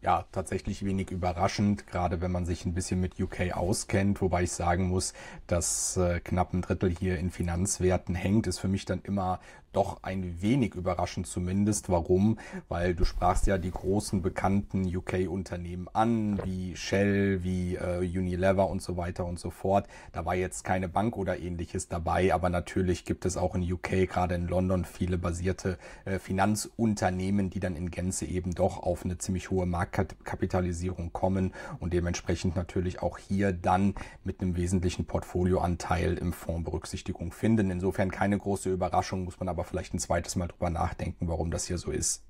ja, 0.00 0.24
tatsächlich 0.30 0.84
wenig 0.84 1.10
überraschend, 1.10 1.86
gerade 1.86 2.20
wenn 2.20 2.30
man 2.30 2.46
sich 2.46 2.64
ein 2.64 2.74
bisschen 2.74 3.00
mit 3.00 3.20
UK 3.20 3.52
auskennt, 3.52 4.20
wobei 4.20 4.44
ich 4.44 4.52
sagen 4.52 4.88
muss, 4.88 5.12
dass 5.48 5.96
äh, 5.96 6.20
knapp 6.20 6.52
ein 6.52 6.62
Drittel 6.62 6.90
hier 6.90 7.18
in 7.18 7.30
Finanzwerten 7.30 8.14
hängt, 8.14 8.46
ist 8.46 8.60
für 8.60 8.68
mich 8.68 8.84
dann 8.84 9.00
immer 9.02 9.40
doch 9.72 10.02
ein 10.02 10.40
wenig 10.40 10.74
überraschend 10.74 11.26
zumindest. 11.26 11.88
Warum? 11.88 12.38
Weil 12.68 12.94
du 12.94 13.04
sprachst 13.04 13.46
ja 13.46 13.58
die 13.58 13.70
großen 13.70 14.22
bekannten 14.22 14.84
UK-Unternehmen 14.84 15.88
an, 15.92 16.40
wie 16.44 16.76
Shell, 16.76 17.42
wie 17.42 17.76
äh, 17.76 17.98
Unilever 17.98 18.68
und 18.68 18.82
so 18.82 18.96
weiter 18.96 19.24
und 19.24 19.38
so 19.38 19.50
fort. 19.50 19.86
Da 20.12 20.24
war 20.24 20.34
jetzt 20.34 20.64
keine 20.64 20.88
Bank 20.88 21.16
oder 21.16 21.38
ähnliches 21.38 21.88
dabei, 21.88 22.32
aber 22.32 22.48
natürlich 22.50 23.04
gibt 23.04 23.24
es 23.24 23.36
auch 23.36 23.54
in 23.54 23.72
UK, 23.72 24.08
gerade 24.08 24.34
in 24.34 24.48
London, 24.48 24.84
viele 24.84 25.18
basierte 25.18 25.78
äh, 26.04 26.18
Finanzunternehmen, 26.18 27.50
die 27.50 27.60
dann 27.60 27.76
in 27.76 27.90
Gänze 27.90 28.26
eben 28.26 28.54
doch 28.54 28.82
auf 28.82 29.04
eine 29.04 29.18
ziemlich 29.18 29.50
hohe 29.50 29.66
Marktkapitalisierung 29.66 31.12
kommen 31.12 31.52
und 31.80 31.92
dementsprechend 31.92 32.56
natürlich 32.56 33.02
auch 33.02 33.18
hier 33.18 33.52
dann 33.52 33.94
mit 34.24 34.40
einem 34.40 34.56
wesentlichen 34.56 35.04
Portfolioanteil 35.06 36.16
im 36.18 36.32
Fonds 36.32 36.64
Berücksichtigung 36.64 37.32
finden. 37.32 37.70
Insofern 37.70 38.10
keine 38.10 38.38
große 38.38 38.70
Überraschung, 38.70 39.24
muss 39.24 39.38
man 39.40 39.48
aber 39.48 39.57
vielleicht 39.64 39.94
ein 39.94 39.98
zweites 39.98 40.36
Mal 40.36 40.48
drüber 40.48 40.70
nachdenken, 40.70 41.28
warum 41.28 41.50
das 41.50 41.66
hier 41.66 41.78
so 41.78 41.90
ist. 41.90 42.24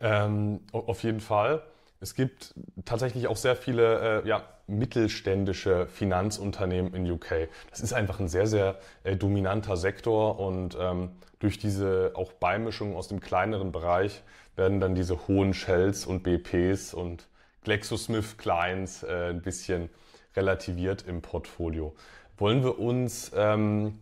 Ähm, 0.00 0.60
auf 0.72 1.02
jeden 1.02 1.20
Fall. 1.20 1.62
Es 2.00 2.14
gibt 2.14 2.54
tatsächlich 2.86 3.26
auch 3.26 3.36
sehr 3.36 3.56
viele 3.56 4.22
äh, 4.22 4.28
ja, 4.28 4.42
mittelständische 4.66 5.86
Finanzunternehmen 5.86 6.94
in 6.94 7.10
UK. 7.10 7.48
Das 7.68 7.80
ist 7.80 7.92
einfach 7.92 8.20
ein 8.20 8.28
sehr, 8.28 8.46
sehr 8.46 8.78
äh, 9.04 9.16
dominanter 9.16 9.76
Sektor 9.76 10.38
und 10.38 10.76
ähm, 10.80 11.10
durch 11.40 11.58
diese 11.58 12.12
auch 12.14 12.32
Beimischung 12.32 12.96
aus 12.96 13.08
dem 13.08 13.20
kleineren 13.20 13.72
Bereich 13.72 14.22
werden 14.56 14.80
dann 14.80 14.94
diese 14.94 15.28
hohen 15.28 15.52
Shells 15.52 16.06
und 16.06 16.22
BPs 16.22 16.94
und 16.94 17.28
GlaxoSmithKlines 17.64 19.02
äh, 19.02 19.30
ein 19.30 19.42
bisschen 19.42 19.90
relativiert 20.36 21.04
im 21.06 21.20
Portfolio. 21.20 21.94
Wollen 22.38 22.62
wir 22.62 22.78
uns 22.78 23.30
ähm, 23.34 23.98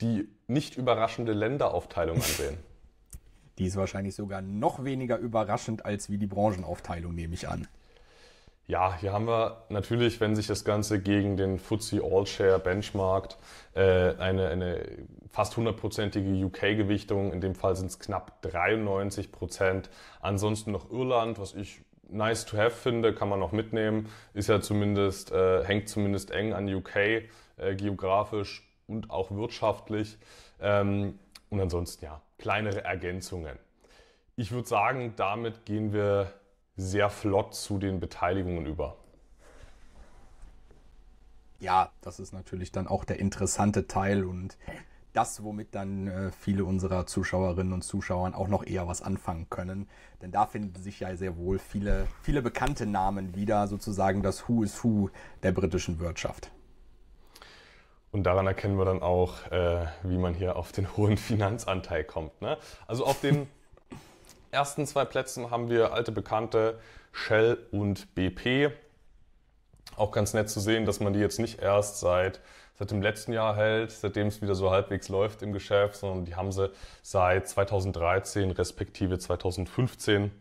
die 0.00 0.28
nicht 0.46 0.76
überraschende 0.76 1.32
Länderaufteilung 1.32 2.16
ansehen? 2.16 2.58
Die 3.58 3.66
ist 3.66 3.76
wahrscheinlich 3.76 4.14
sogar 4.14 4.40
noch 4.40 4.84
weniger 4.84 5.18
überraschend 5.18 5.84
als 5.84 6.10
wie 6.10 6.16
die 6.16 6.28
Branchenaufteilung, 6.28 7.12
nehme 7.12 7.34
ich 7.34 7.48
an. 7.48 7.66
Ja, 8.68 8.94
hier 9.00 9.14
haben 9.14 9.26
wir 9.26 9.64
natürlich, 9.70 10.20
wenn 10.20 10.36
sich 10.36 10.46
das 10.46 10.62
Ganze 10.62 11.00
gegen 11.00 11.36
den 11.38 11.58
FTSE 11.58 12.02
All 12.04 12.26
Share 12.26 12.58
benchmarkt, 12.58 13.38
äh, 13.74 14.14
eine, 14.16 14.48
eine 14.48 14.86
fast 15.30 15.56
hundertprozentige 15.56 16.28
UK-Gewichtung. 16.44 17.32
In 17.32 17.40
dem 17.40 17.54
Fall 17.54 17.76
sind 17.76 17.86
es 17.86 17.98
knapp 17.98 18.42
93 18.42 19.32
Prozent. 19.32 19.88
Ansonsten 20.20 20.70
noch 20.70 20.90
Irland, 20.90 21.38
was 21.38 21.54
ich 21.54 21.80
nice 22.10 22.44
to 22.44 22.58
have 22.58 22.72
finde, 22.72 23.14
kann 23.14 23.30
man 23.30 23.40
noch 23.40 23.52
mitnehmen. 23.52 24.10
Ist 24.34 24.50
ja 24.50 24.60
zumindest, 24.60 25.32
äh, 25.32 25.64
hängt 25.64 25.88
zumindest 25.88 26.30
eng 26.30 26.52
an 26.52 26.72
UK, 26.72 26.96
äh, 27.56 27.74
geografisch 27.74 28.67
und 28.88 29.10
auch 29.10 29.30
wirtschaftlich. 29.30 30.18
Ähm, 30.60 31.18
und 31.50 31.60
ansonsten 31.60 32.04
ja, 32.04 32.20
kleinere 32.38 32.84
Ergänzungen. 32.84 33.58
Ich 34.36 34.50
würde 34.50 34.68
sagen, 34.68 35.14
damit 35.16 35.64
gehen 35.64 35.92
wir 35.92 36.32
sehr 36.76 37.10
flott 37.10 37.54
zu 37.54 37.78
den 37.78 38.00
Beteiligungen 38.00 38.66
über. 38.66 38.96
Ja, 41.60 41.90
das 42.02 42.20
ist 42.20 42.32
natürlich 42.32 42.70
dann 42.70 42.86
auch 42.86 43.04
der 43.04 43.18
interessante 43.18 43.88
Teil 43.88 44.24
und 44.24 44.56
das, 45.12 45.42
womit 45.42 45.74
dann 45.74 46.06
äh, 46.06 46.30
viele 46.30 46.64
unserer 46.64 47.06
Zuschauerinnen 47.06 47.72
und 47.72 47.82
Zuschauer 47.82 48.36
auch 48.36 48.46
noch 48.46 48.64
eher 48.64 48.86
was 48.86 49.02
anfangen 49.02 49.48
können. 49.50 49.88
Denn 50.22 50.30
da 50.30 50.46
finden 50.46 50.80
sich 50.80 51.00
ja 51.00 51.16
sehr 51.16 51.36
wohl 51.36 51.58
viele, 51.58 52.06
viele 52.22 52.42
bekannte 52.42 52.86
Namen 52.86 53.34
wieder, 53.34 53.66
sozusagen 53.66 54.22
das 54.22 54.48
Who 54.48 54.62
is 54.62 54.84
Who 54.84 55.10
der 55.42 55.50
britischen 55.50 55.98
Wirtschaft. 55.98 56.52
Und 58.18 58.24
daran 58.24 58.48
erkennen 58.48 58.76
wir 58.76 58.84
dann 58.84 59.00
auch, 59.00 59.46
äh, 59.52 59.86
wie 60.02 60.18
man 60.18 60.34
hier 60.34 60.56
auf 60.56 60.72
den 60.72 60.88
hohen 60.96 61.16
Finanzanteil 61.16 62.02
kommt. 62.02 62.42
Ne? 62.42 62.58
Also 62.88 63.06
auf 63.06 63.20
den 63.20 63.46
ersten 64.50 64.88
zwei 64.88 65.04
Plätzen 65.04 65.52
haben 65.52 65.70
wir 65.70 65.92
alte 65.92 66.10
Bekannte 66.10 66.80
Shell 67.12 67.58
und 67.70 68.12
BP. 68.16 68.72
Auch 69.94 70.10
ganz 70.10 70.34
nett 70.34 70.50
zu 70.50 70.58
sehen, 70.58 70.84
dass 70.84 70.98
man 70.98 71.12
die 71.12 71.20
jetzt 71.20 71.38
nicht 71.38 71.62
erst 71.62 72.00
seit, 72.00 72.40
seit 72.76 72.90
dem 72.90 73.02
letzten 73.02 73.32
Jahr 73.32 73.54
hält, 73.54 73.92
seitdem 73.92 74.26
es 74.26 74.42
wieder 74.42 74.56
so 74.56 74.72
halbwegs 74.72 75.08
läuft 75.08 75.42
im 75.42 75.52
Geschäft, 75.52 75.94
sondern 75.94 76.24
die 76.24 76.34
haben 76.34 76.50
sie 76.50 76.72
seit 77.02 77.46
2013 77.46 78.50
respektive 78.50 79.20
2015 79.20 80.32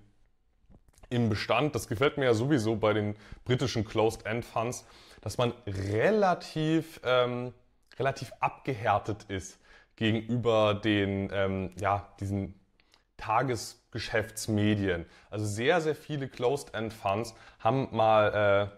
im 1.11 1.29
Bestand. 1.29 1.75
Das 1.75 1.87
gefällt 1.87 2.17
mir 2.17 2.25
ja 2.25 2.33
sowieso 2.33 2.75
bei 2.75 2.93
den 2.93 3.15
britischen 3.45 3.85
Closed-End-Funds, 3.85 4.83
dass 5.21 5.37
man 5.37 5.53
relativ, 5.67 6.99
ähm, 7.03 7.53
relativ 7.99 8.31
abgehärtet 8.39 9.25
ist 9.27 9.59
gegenüber 9.95 10.75
den, 10.75 11.29
ähm, 11.33 11.73
ja, 11.79 12.07
diesen 12.19 12.53
Tagesgeschäftsmedien. 13.17 15.05
Also 15.29 15.45
sehr, 15.45 15.81
sehr 15.81 15.95
viele 15.95 16.29
Closed-End-Funds 16.29 17.33
haben 17.59 17.89
mal 17.91 18.71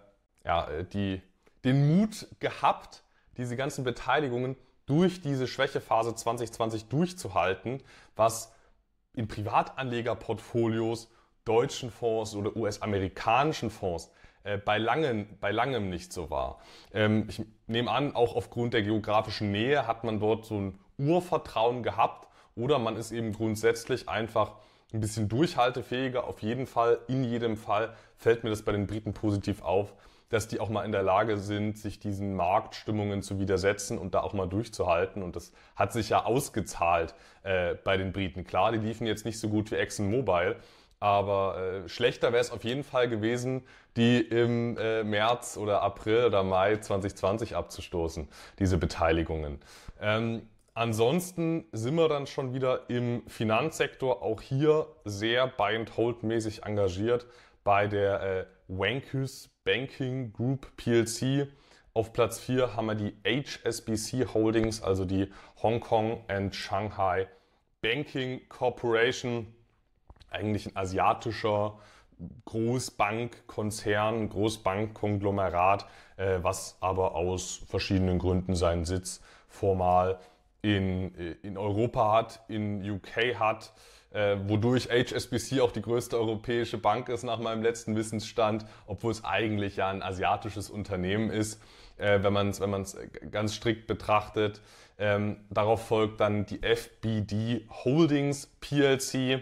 äh, 0.44 0.48
ja, 0.48 0.84
die, 0.84 1.22
den 1.66 2.00
Mut 2.00 2.28
gehabt, 2.40 3.04
diese 3.38 3.56
ganzen 3.56 3.84
Beteiligungen 3.84 4.56
durch 4.86 5.22
diese 5.22 5.48
Schwächephase 5.48 6.16
2020 6.16 6.86
durchzuhalten, 6.86 7.84
was 8.16 8.54
in 9.14 9.28
Privatanlegerportfolios 9.28 11.10
deutschen 11.46 11.92
Fonds 11.92 12.36
oder 12.36 12.56
US-amerikanischen 12.56 13.70
Fonds 13.70 14.12
äh, 14.44 14.58
bei, 14.58 14.78
langem, 14.78 15.28
bei 15.40 15.52
langem 15.52 15.90
nicht 15.90 16.14
so 16.14 16.30
war. 16.30 16.60
Ähm, 16.94 17.26
ich 17.28 17.42
nehme 17.68 17.92
an, 17.92 18.16
auch 18.16 18.36
aufgrund 18.36 18.74
der 18.74 18.84
geografischen 18.84 19.52
Nähe 19.52 19.88
hat 19.88 20.04
man 20.04 20.20
dort 20.20 20.46
so 20.46 20.56
ein 20.56 20.80
Urvertrauen 20.98 21.84
gehabt 21.84 22.28
oder 22.56 22.80
man 22.80 22.98
ist 22.98 23.12
eben 23.12 23.34
grundsätzlich 23.34 24.10
einfach 24.10 24.54
ein 24.94 25.00
bisschen 25.00 25.30
durchhaltefähiger. 25.30 26.26
Auf 26.26 26.42
jeden 26.42 26.68
Fall, 26.68 27.00
in 27.08 27.24
jedem 27.24 27.58
Fall 27.58 27.94
fällt 28.18 28.44
mir 28.44 28.50
das 28.50 28.64
bei 28.64 28.72
den 28.72 28.88
Briten 28.88 29.14
positiv 29.14 29.62
auf, 29.62 29.94
dass 30.30 30.48
die 30.48 30.60
auch 30.60 30.70
mal 30.70 30.84
in 30.86 30.92
der 30.92 31.04
Lage 31.04 31.38
sind, 31.38 31.78
sich 31.78 32.00
diesen 32.00 32.36
Marktstimmungen 32.36 33.22
zu 33.22 33.40
widersetzen 33.40 33.98
und 33.98 34.14
da 34.14 34.22
auch 34.22 34.34
mal 34.34 34.48
durchzuhalten. 34.48 35.24
Und 35.24 35.36
das 35.36 35.52
hat 35.76 35.94
sich 35.94 36.10
ja 36.10 36.26
ausgezahlt 36.26 37.16
äh, 37.44 37.76
bei 37.76 37.98
den 37.98 38.12
Briten. 38.12 38.44
Klar, 38.44 38.72
die 38.72 38.78
liefen 38.78 39.08
jetzt 39.08 39.26
nicht 39.26 39.40
so 39.40 39.50
gut 39.50 39.72
wie 39.72 39.76
ExxonMobil, 39.76 40.56
aber 41.00 41.84
äh, 41.86 41.90
schlechter 41.90 42.32
wäre 42.32 42.42
es 42.42 42.52
auf 42.52 42.64
jeden 42.64 42.84
Fall 42.84 43.10
gewesen, 43.10 43.64
die 43.96 44.20
im 44.20 44.78
äh, 44.78 45.04
März 45.04 45.58
oder 45.58 45.82
April 45.82 46.26
oder 46.26 46.44
Mai 46.44 46.78
2020 46.78 47.56
abzustoßen, 47.56 48.28
diese 48.60 48.78
Beteiligungen. 48.78 49.60
Ähm, 50.02 50.48
ansonsten 50.74 51.66
sind 51.72 51.96
wir 51.96 52.08
dann 52.08 52.28
schon 52.28 52.54
wieder 52.54 52.90
im 52.90 53.24
Finanzsektor, 53.28 54.22
auch 54.22 54.42
hier 54.42 54.88
sehr 55.06 55.48
Buy-and-Hold-mäßig 55.48 56.64
engagiert 56.64 57.26
bei 57.64 57.88
der 57.88 58.22
äh, 58.22 58.46
Wankus 58.68 59.50
Banking 59.64 60.34
Group 60.34 60.68
PLC. 60.78 61.48
Auf 61.94 62.14
Platz 62.14 62.40
4 62.40 62.76
haben 62.76 62.86
wir 62.86 62.96
die 62.96 63.14
HSBC 63.26 64.34
Holdings, 64.34 64.82
also 64.82 65.06
die 65.06 65.32
Hong 65.62 65.80
Kong 65.80 66.24
and 66.28 66.56
Shanghai 66.56 67.28
Banking 67.82 68.48
Corporation 68.50 69.54
eigentlich 70.32 70.68
ein 70.68 70.76
asiatischer 70.76 71.78
Großbankkonzern, 72.46 74.30
Großbankkonglomerat, 74.30 75.86
äh, 76.18 76.40
was 76.42 76.78
aber 76.82 77.16
aus 77.16 77.62
verschiedenen 77.68 78.20
Gründen 78.20 78.56
seinen 78.56 78.86
Sitz 78.86 79.22
formal 79.48 80.20
in, 80.62 81.16
äh, 81.16 81.36
in 81.44 81.58
Europa 81.58 82.12
hat, 82.12 82.42
in 82.48 82.88
UK 82.90 83.36
hat, 83.40 83.74
äh, 84.12 84.38
wodurch 84.48 84.90
HSBC 84.90 85.62
auch 85.62 85.72
die 85.72 85.82
größte 85.82 86.18
europäische 86.18 86.78
Bank 86.78 87.10
ist 87.10 87.24
nach 87.24 87.40
meinem 87.40 87.62
letzten 87.62 87.96
Wissensstand, 87.96 88.66
obwohl 88.88 89.12
es 89.12 89.24
eigentlich 89.24 89.78
ja 89.78 89.90
ein 89.90 90.02
asiatisches 90.02 90.70
Unternehmen 90.70 91.30
ist, 91.30 91.62
äh, 91.98 92.22
wenn 92.24 92.34
man 92.34 92.50
es 92.50 92.60
wenn 92.60 93.32
ganz 93.32 93.54
strikt 93.54 93.88
betrachtet. 93.88 94.62
Ähm, 94.98 95.38
darauf 95.50 95.88
folgt 95.88 96.20
dann 96.20 96.46
die 96.46 96.62
FBD 96.62 97.66
Holdings 97.86 98.48
PLC 98.60 99.42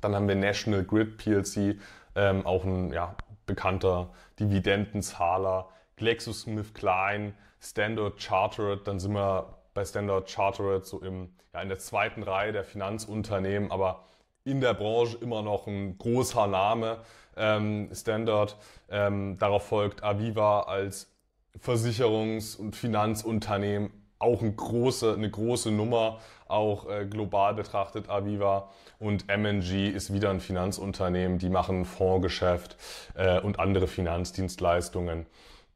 dann 0.00 0.14
haben 0.14 0.28
wir 0.28 0.36
National 0.36 0.84
Grid 0.84 1.16
PLC, 1.18 1.78
ähm, 2.14 2.46
auch 2.46 2.64
ein 2.64 2.92
ja, 2.92 3.14
bekannter 3.46 4.10
Dividendenzahler. 4.38 5.68
GlaxoSmithKline, 5.96 7.34
Standard 7.60 8.22
Chartered, 8.22 8.86
dann 8.86 9.00
sind 9.00 9.12
wir 9.12 9.58
bei 9.74 9.84
Standard 9.84 10.30
Chartered 10.30 10.86
so 10.86 11.00
im, 11.02 11.30
ja, 11.52 11.60
in 11.60 11.68
der 11.68 11.78
zweiten 11.78 12.22
Reihe 12.22 12.52
der 12.52 12.64
Finanzunternehmen, 12.64 13.70
aber 13.70 14.04
in 14.44 14.60
der 14.60 14.74
Branche 14.74 15.18
immer 15.20 15.42
noch 15.42 15.66
ein 15.66 15.98
großer 15.98 16.46
Name. 16.46 16.98
Ähm, 17.36 17.90
Standard, 17.92 18.56
ähm, 18.88 19.38
darauf 19.38 19.66
folgt 19.66 20.02
Aviva 20.02 20.62
als 20.62 21.12
Versicherungs- 21.60 22.56
und 22.56 22.76
Finanzunternehmen, 22.76 23.90
auch 24.18 24.42
ein 24.42 24.56
große, 24.56 25.14
eine 25.14 25.30
große 25.30 25.70
Nummer, 25.70 26.20
auch 26.48 26.88
äh, 26.88 27.06
global 27.06 27.54
betrachtet 27.54 28.08
Aviva. 28.08 28.70
Und 28.98 29.26
MNG 29.28 29.90
ist 29.90 30.12
wieder 30.12 30.30
ein 30.30 30.40
Finanzunternehmen, 30.40 31.38
die 31.38 31.48
machen 31.48 31.84
Fondsgeschäft 31.84 32.76
äh, 33.14 33.40
und 33.40 33.60
andere 33.60 33.86
Finanzdienstleistungen. 33.86 35.26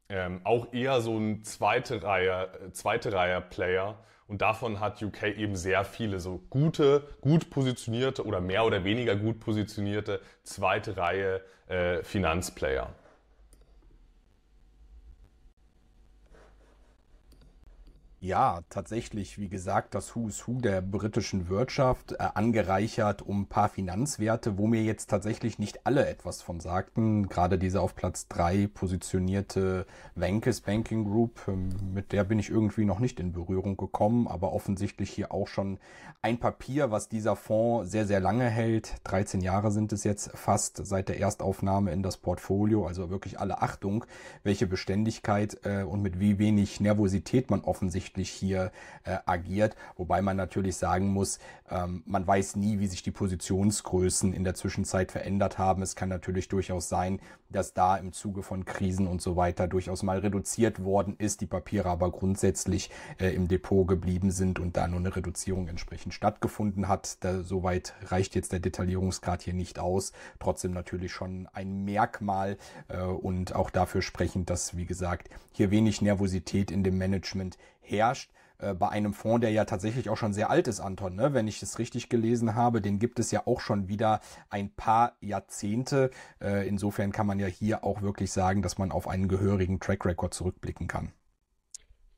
Ähm, 0.08 0.40
auch 0.44 0.72
eher 0.72 1.00
so 1.00 1.16
ein 1.16 1.44
zweite 1.44 2.02
Reihe, 2.02 2.48
zweite 2.72 3.12
Reihe 3.12 3.40
Player. 3.40 3.96
Und 4.26 4.40
davon 4.40 4.80
hat 4.80 5.02
UK 5.02 5.36
eben 5.36 5.56
sehr 5.56 5.84
viele 5.84 6.18
so 6.20 6.40
gute, 6.48 7.06
gut 7.20 7.50
positionierte 7.50 8.24
oder 8.24 8.40
mehr 8.40 8.64
oder 8.64 8.84
weniger 8.84 9.14
gut 9.16 9.40
positionierte 9.40 10.20
zweite 10.42 10.96
Reihe 10.96 11.42
äh, 11.68 12.02
Finanzplayer. 12.02 12.88
Ja, 18.24 18.60
tatsächlich, 18.70 19.40
wie 19.40 19.48
gesagt, 19.48 19.96
das 19.96 20.14
Who's 20.14 20.46
Who 20.46 20.60
der 20.60 20.80
britischen 20.80 21.48
Wirtschaft, 21.48 22.12
äh, 22.12 22.18
angereichert 22.34 23.20
um 23.20 23.40
ein 23.40 23.46
paar 23.46 23.68
Finanzwerte, 23.68 24.58
wo 24.58 24.68
mir 24.68 24.80
jetzt 24.84 25.10
tatsächlich 25.10 25.58
nicht 25.58 25.88
alle 25.88 26.06
etwas 26.06 26.40
von 26.40 26.60
sagten. 26.60 27.28
Gerade 27.28 27.58
diese 27.58 27.80
auf 27.80 27.96
Platz 27.96 28.28
drei 28.28 28.68
positionierte 28.72 29.86
Vankis 30.14 30.60
Banking 30.60 31.02
Group, 31.02 31.40
ähm, 31.48 31.70
mit 31.92 32.12
der 32.12 32.22
bin 32.22 32.38
ich 32.38 32.48
irgendwie 32.48 32.84
noch 32.84 33.00
nicht 33.00 33.18
in 33.18 33.32
Berührung 33.32 33.76
gekommen, 33.76 34.28
aber 34.28 34.52
offensichtlich 34.52 35.10
hier 35.10 35.32
auch 35.32 35.48
schon 35.48 35.80
ein 36.22 36.38
Papier, 36.38 36.92
was 36.92 37.08
dieser 37.08 37.34
Fonds 37.34 37.90
sehr, 37.90 38.06
sehr 38.06 38.20
lange 38.20 38.48
hält. 38.48 38.94
13 39.02 39.40
Jahre 39.40 39.72
sind 39.72 39.92
es 39.92 40.04
jetzt 40.04 40.30
fast 40.38 40.86
seit 40.86 41.08
der 41.08 41.18
Erstaufnahme 41.18 41.90
in 41.90 42.04
das 42.04 42.18
Portfolio, 42.18 42.86
also 42.86 43.10
wirklich 43.10 43.40
alle 43.40 43.62
Achtung, 43.62 44.04
welche 44.44 44.68
Beständigkeit 44.68 45.58
äh, 45.64 45.82
und 45.82 46.02
mit 46.02 46.20
wie 46.20 46.38
wenig 46.38 46.78
Nervosität 46.78 47.50
man 47.50 47.62
offensichtlich 47.62 48.11
offensichtlich 48.12 48.30
hier 48.30 48.72
äh, 49.04 49.18
agiert. 49.26 49.76
Wobei 49.96 50.22
man 50.22 50.36
natürlich 50.36 50.76
sagen 50.76 51.08
muss, 51.08 51.38
ähm, 51.70 52.02
man 52.06 52.26
weiß 52.26 52.56
nie, 52.56 52.78
wie 52.78 52.86
sich 52.86 53.02
die 53.02 53.10
Positionsgrößen 53.10 54.32
in 54.32 54.44
der 54.44 54.54
Zwischenzeit 54.54 55.12
verändert 55.12 55.58
haben. 55.58 55.82
Es 55.82 55.96
kann 55.96 56.08
natürlich 56.08 56.48
durchaus 56.48 56.88
sein, 56.88 57.20
dass 57.48 57.74
da 57.74 57.96
im 57.96 58.12
Zuge 58.12 58.42
von 58.42 58.64
Krisen 58.64 59.06
und 59.06 59.20
so 59.20 59.36
weiter 59.36 59.68
durchaus 59.68 60.02
mal 60.02 60.18
reduziert 60.18 60.84
worden 60.84 61.16
ist, 61.18 61.40
die 61.40 61.46
Papiere 61.46 61.88
aber 61.88 62.10
grundsätzlich 62.10 62.90
äh, 63.18 63.34
im 63.34 63.48
Depot 63.48 63.86
geblieben 63.86 64.30
sind 64.30 64.58
und 64.58 64.76
da 64.76 64.88
nur 64.88 65.00
eine 65.00 65.14
Reduzierung 65.14 65.68
entsprechend 65.68 66.14
stattgefunden 66.14 66.88
hat. 66.88 67.22
Da, 67.24 67.42
soweit 67.42 67.94
reicht 68.04 68.34
jetzt 68.34 68.52
der 68.52 68.60
Detaillierungsgrad 68.60 69.42
hier 69.42 69.54
nicht 69.54 69.78
aus. 69.78 70.12
Trotzdem 70.38 70.72
natürlich 70.72 71.12
schon 71.12 71.48
ein 71.52 71.84
Merkmal 71.84 72.56
äh, 72.88 73.02
und 73.02 73.54
auch 73.54 73.70
dafür 73.70 74.02
sprechend, 74.02 74.50
dass, 74.50 74.76
wie 74.76 74.86
gesagt, 74.86 75.28
hier 75.52 75.70
wenig 75.70 76.00
Nervosität 76.02 76.70
in 76.70 76.82
dem 76.84 76.98
Management 76.98 77.58
herrscht 78.02 78.32
äh, 78.58 78.74
bei 78.74 78.88
einem 78.88 79.12
Fonds, 79.14 79.42
der 79.42 79.50
ja 79.50 79.64
tatsächlich 79.64 80.10
auch 80.10 80.16
schon 80.16 80.32
sehr 80.32 80.50
alt 80.50 80.68
ist, 80.68 80.80
Anton, 80.80 81.14
ne? 81.14 81.34
wenn 81.34 81.46
ich 81.48 81.62
es 81.62 81.78
richtig 81.78 82.08
gelesen 82.08 82.54
habe. 82.54 82.80
Den 82.80 82.98
gibt 82.98 83.18
es 83.18 83.30
ja 83.30 83.46
auch 83.46 83.60
schon 83.60 83.88
wieder 83.88 84.20
ein 84.50 84.74
paar 84.74 85.16
Jahrzehnte. 85.20 86.10
Äh, 86.40 86.66
insofern 86.68 87.12
kann 87.12 87.26
man 87.26 87.38
ja 87.38 87.46
hier 87.46 87.84
auch 87.84 88.02
wirklich 88.02 88.32
sagen, 88.32 88.62
dass 88.62 88.78
man 88.78 88.92
auf 88.92 89.08
einen 89.08 89.28
gehörigen 89.28 89.80
Track 89.80 90.04
Record 90.04 90.34
zurückblicken 90.34 90.88
kann. 90.88 91.12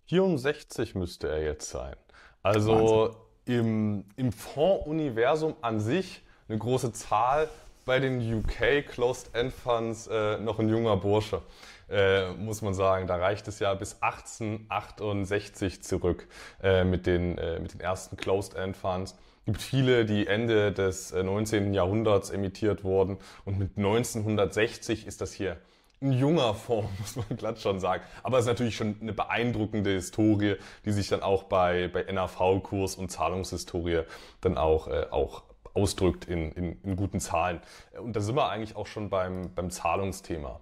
64 0.06 0.94
müsste 0.94 1.28
er 1.28 1.42
jetzt 1.42 1.70
sein. 1.70 1.96
Also 2.42 3.16
im, 3.46 4.04
im 4.16 4.32
Fonds-Universum 4.32 5.54
an 5.62 5.80
sich 5.80 6.24
eine 6.48 6.58
große 6.58 6.92
Zahl, 6.92 7.48
bei 7.84 8.00
den 8.00 8.20
UK 8.20 8.86
Closed 8.86 9.34
End 9.34 9.52
Funds 9.52 10.06
äh, 10.06 10.38
noch 10.38 10.58
ein 10.58 10.68
junger 10.68 10.96
Bursche 10.96 11.42
äh, 11.90 12.30
muss 12.32 12.62
man 12.62 12.74
sagen. 12.74 13.06
Da 13.06 13.16
reicht 13.16 13.48
es 13.48 13.58
ja 13.58 13.74
bis 13.74 14.00
1868 14.00 15.82
zurück 15.82 16.26
äh, 16.62 16.84
mit, 16.84 17.06
den, 17.06 17.38
äh, 17.38 17.58
mit 17.60 17.74
den 17.74 17.80
ersten 17.80 18.16
Closed-End 18.16 18.76
Funds. 18.76 19.16
Es 19.40 19.46
gibt 19.46 19.62
viele, 19.62 20.04
die 20.06 20.26
Ende 20.26 20.72
des 20.72 21.12
19. 21.12 21.72
Äh, 21.72 21.76
Jahrhunderts 21.76 22.30
emittiert 22.30 22.84
wurden 22.84 23.18
und 23.44 23.58
mit 23.58 23.76
1960 23.76 25.06
ist 25.06 25.20
das 25.20 25.32
hier 25.32 25.58
ein 26.00 26.12
junger 26.12 26.54
Fonds, 26.54 26.90
muss 26.98 27.16
man 27.16 27.36
glatt 27.36 27.60
schon 27.60 27.80
sagen. 27.80 28.02
Aber 28.22 28.38
es 28.38 28.44
ist 28.44 28.48
natürlich 28.48 28.76
schon 28.76 28.96
eine 29.00 29.12
beeindruckende 29.12 29.90
Historie, 29.90 30.56
die 30.84 30.92
sich 30.92 31.08
dann 31.08 31.22
auch 31.22 31.44
bei, 31.44 31.88
bei 31.88 32.02
NAV-Kurs 32.10 32.96
und 32.96 33.10
Zahlungshistorie 33.10 34.02
dann 34.40 34.56
auch, 34.56 34.88
äh, 34.88 35.06
auch 35.10 35.42
ausdrückt 35.74 36.24
in, 36.24 36.52
in, 36.52 36.80
in 36.82 36.96
guten 36.96 37.20
Zahlen. 37.20 37.60
Und 38.00 38.14
da 38.16 38.20
sind 38.20 38.36
wir 38.36 38.48
eigentlich 38.48 38.76
auch 38.76 38.86
schon 38.86 39.10
beim, 39.10 39.52
beim 39.54 39.70
Zahlungsthema. 39.70 40.60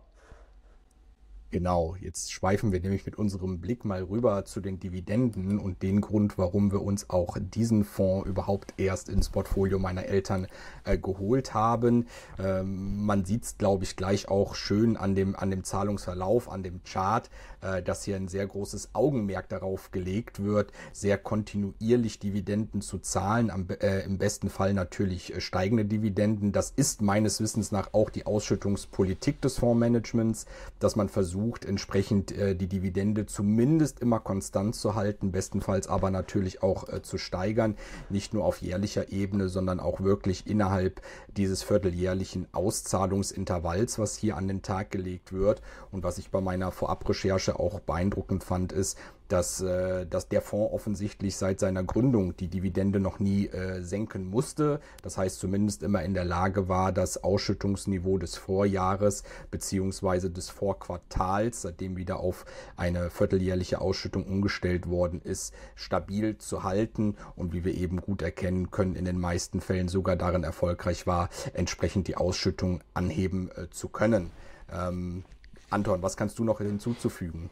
Genau, 1.52 1.96
jetzt 2.00 2.32
schweifen 2.32 2.72
wir 2.72 2.80
nämlich 2.80 3.04
mit 3.04 3.16
unserem 3.16 3.60
Blick 3.60 3.84
mal 3.84 4.02
rüber 4.02 4.46
zu 4.46 4.62
den 4.62 4.80
Dividenden 4.80 5.58
und 5.58 5.82
den 5.82 6.00
Grund, 6.00 6.38
warum 6.38 6.72
wir 6.72 6.80
uns 6.80 7.10
auch 7.10 7.36
diesen 7.38 7.84
Fonds 7.84 8.26
überhaupt 8.26 8.72
erst 8.78 9.10
ins 9.10 9.28
Portfolio 9.28 9.78
meiner 9.78 10.06
Eltern 10.06 10.46
äh, 10.84 10.96
geholt 10.96 11.52
haben. 11.52 12.06
Ähm, 12.38 13.04
man 13.04 13.26
sieht 13.26 13.44
es, 13.44 13.58
glaube 13.58 13.84
ich, 13.84 13.96
gleich 13.96 14.28
auch 14.28 14.54
schön 14.54 14.96
an 14.96 15.14
dem, 15.14 15.36
an 15.36 15.50
dem 15.50 15.62
Zahlungsverlauf, 15.62 16.50
an 16.50 16.62
dem 16.62 16.82
Chart, 16.84 17.28
äh, 17.60 17.82
dass 17.82 18.02
hier 18.02 18.16
ein 18.16 18.28
sehr 18.28 18.46
großes 18.46 18.94
Augenmerk 18.94 19.50
darauf 19.50 19.90
gelegt 19.90 20.42
wird, 20.42 20.72
sehr 20.94 21.18
kontinuierlich 21.18 22.18
Dividenden 22.18 22.80
zu 22.80 22.98
zahlen, 22.98 23.50
am, 23.50 23.68
äh, 23.68 24.06
im 24.06 24.16
besten 24.16 24.48
Fall 24.48 24.72
natürlich 24.72 25.34
äh, 25.34 25.42
steigende 25.42 25.84
Dividenden. 25.84 26.52
Das 26.52 26.72
ist 26.74 27.02
meines 27.02 27.42
Wissens 27.42 27.72
nach 27.72 27.92
auch 27.92 28.08
die 28.08 28.24
Ausschüttungspolitik 28.24 29.42
des 29.42 29.58
Fondsmanagements, 29.58 30.46
dass 30.78 30.96
man 30.96 31.10
versucht, 31.10 31.41
versucht, 31.42 31.64
entsprechend 31.64 32.30
äh, 32.32 32.54
die 32.54 32.68
Dividende 32.68 33.26
zumindest 33.26 33.98
immer 34.00 34.20
konstant 34.20 34.76
zu 34.76 34.94
halten, 34.94 35.32
bestenfalls 35.32 35.88
aber 35.88 36.10
natürlich 36.10 36.62
auch 36.62 36.88
äh, 36.88 37.02
zu 37.02 37.18
steigern, 37.18 37.76
nicht 38.10 38.32
nur 38.32 38.44
auf 38.44 38.62
jährlicher 38.62 39.10
Ebene, 39.10 39.48
sondern 39.48 39.80
auch 39.80 40.00
wirklich 40.00 40.46
innerhalb 40.46 41.00
dieses 41.36 41.64
vierteljährlichen 41.64 42.46
Auszahlungsintervalls, 42.52 43.98
was 43.98 44.16
hier 44.16 44.36
an 44.36 44.46
den 44.46 44.62
Tag 44.62 44.92
gelegt 44.92 45.32
wird. 45.32 45.62
Und 45.90 46.04
was 46.04 46.18
ich 46.18 46.30
bei 46.30 46.40
meiner 46.40 46.70
Vorabrecherche 46.70 47.58
auch 47.58 47.80
beeindruckend 47.80 48.44
fand, 48.44 48.72
ist, 48.72 48.96
dass, 49.32 49.62
äh, 49.62 50.04
dass 50.04 50.28
der 50.28 50.42
Fonds 50.42 50.74
offensichtlich 50.74 51.36
seit 51.36 51.58
seiner 51.58 51.82
Gründung 51.82 52.36
die 52.36 52.48
Dividende 52.48 53.00
noch 53.00 53.18
nie 53.18 53.46
äh, 53.46 53.80
senken 53.80 54.28
musste. 54.28 54.78
Das 55.00 55.16
heißt 55.16 55.38
zumindest 55.38 55.82
immer 55.82 56.02
in 56.02 56.12
der 56.12 56.26
Lage 56.26 56.68
war, 56.68 56.92
das 56.92 57.24
Ausschüttungsniveau 57.24 58.18
des 58.18 58.36
Vorjahres 58.36 59.22
beziehungsweise 59.50 60.30
des 60.30 60.50
Vorquartals, 60.50 61.62
seitdem 61.62 61.96
wieder 61.96 62.20
auf 62.20 62.44
eine 62.76 63.08
vierteljährliche 63.08 63.80
Ausschüttung 63.80 64.26
umgestellt 64.26 64.86
worden 64.86 65.22
ist, 65.22 65.54
stabil 65.76 66.36
zu 66.36 66.62
halten 66.62 67.16
und 67.34 67.54
wie 67.54 67.64
wir 67.64 67.74
eben 67.74 68.02
gut 68.02 68.20
erkennen 68.20 68.70
können, 68.70 68.96
in 68.96 69.06
den 69.06 69.18
meisten 69.18 69.62
Fällen 69.62 69.88
sogar 69.88 70.16
darin 70.16 70.44
erfolgreich 70.44 71.06
war, 71.06 71.30
entsprechend 71.54 72.06
die 72.06 72.16
Ausschüttung 72.16 72.82
anheben 72.92 73.50
äh, 73.56 73.70
zu 73.70 73.88
können. 73.88 74.30
Ähm, 74.70 75.24
Anton, 75.70 76.02
was 76.02 76.18
kannst 76.18 76.38
du 76.38 76.44
noch 76.44 76.58
hinzuzufügen? 76.58 77.48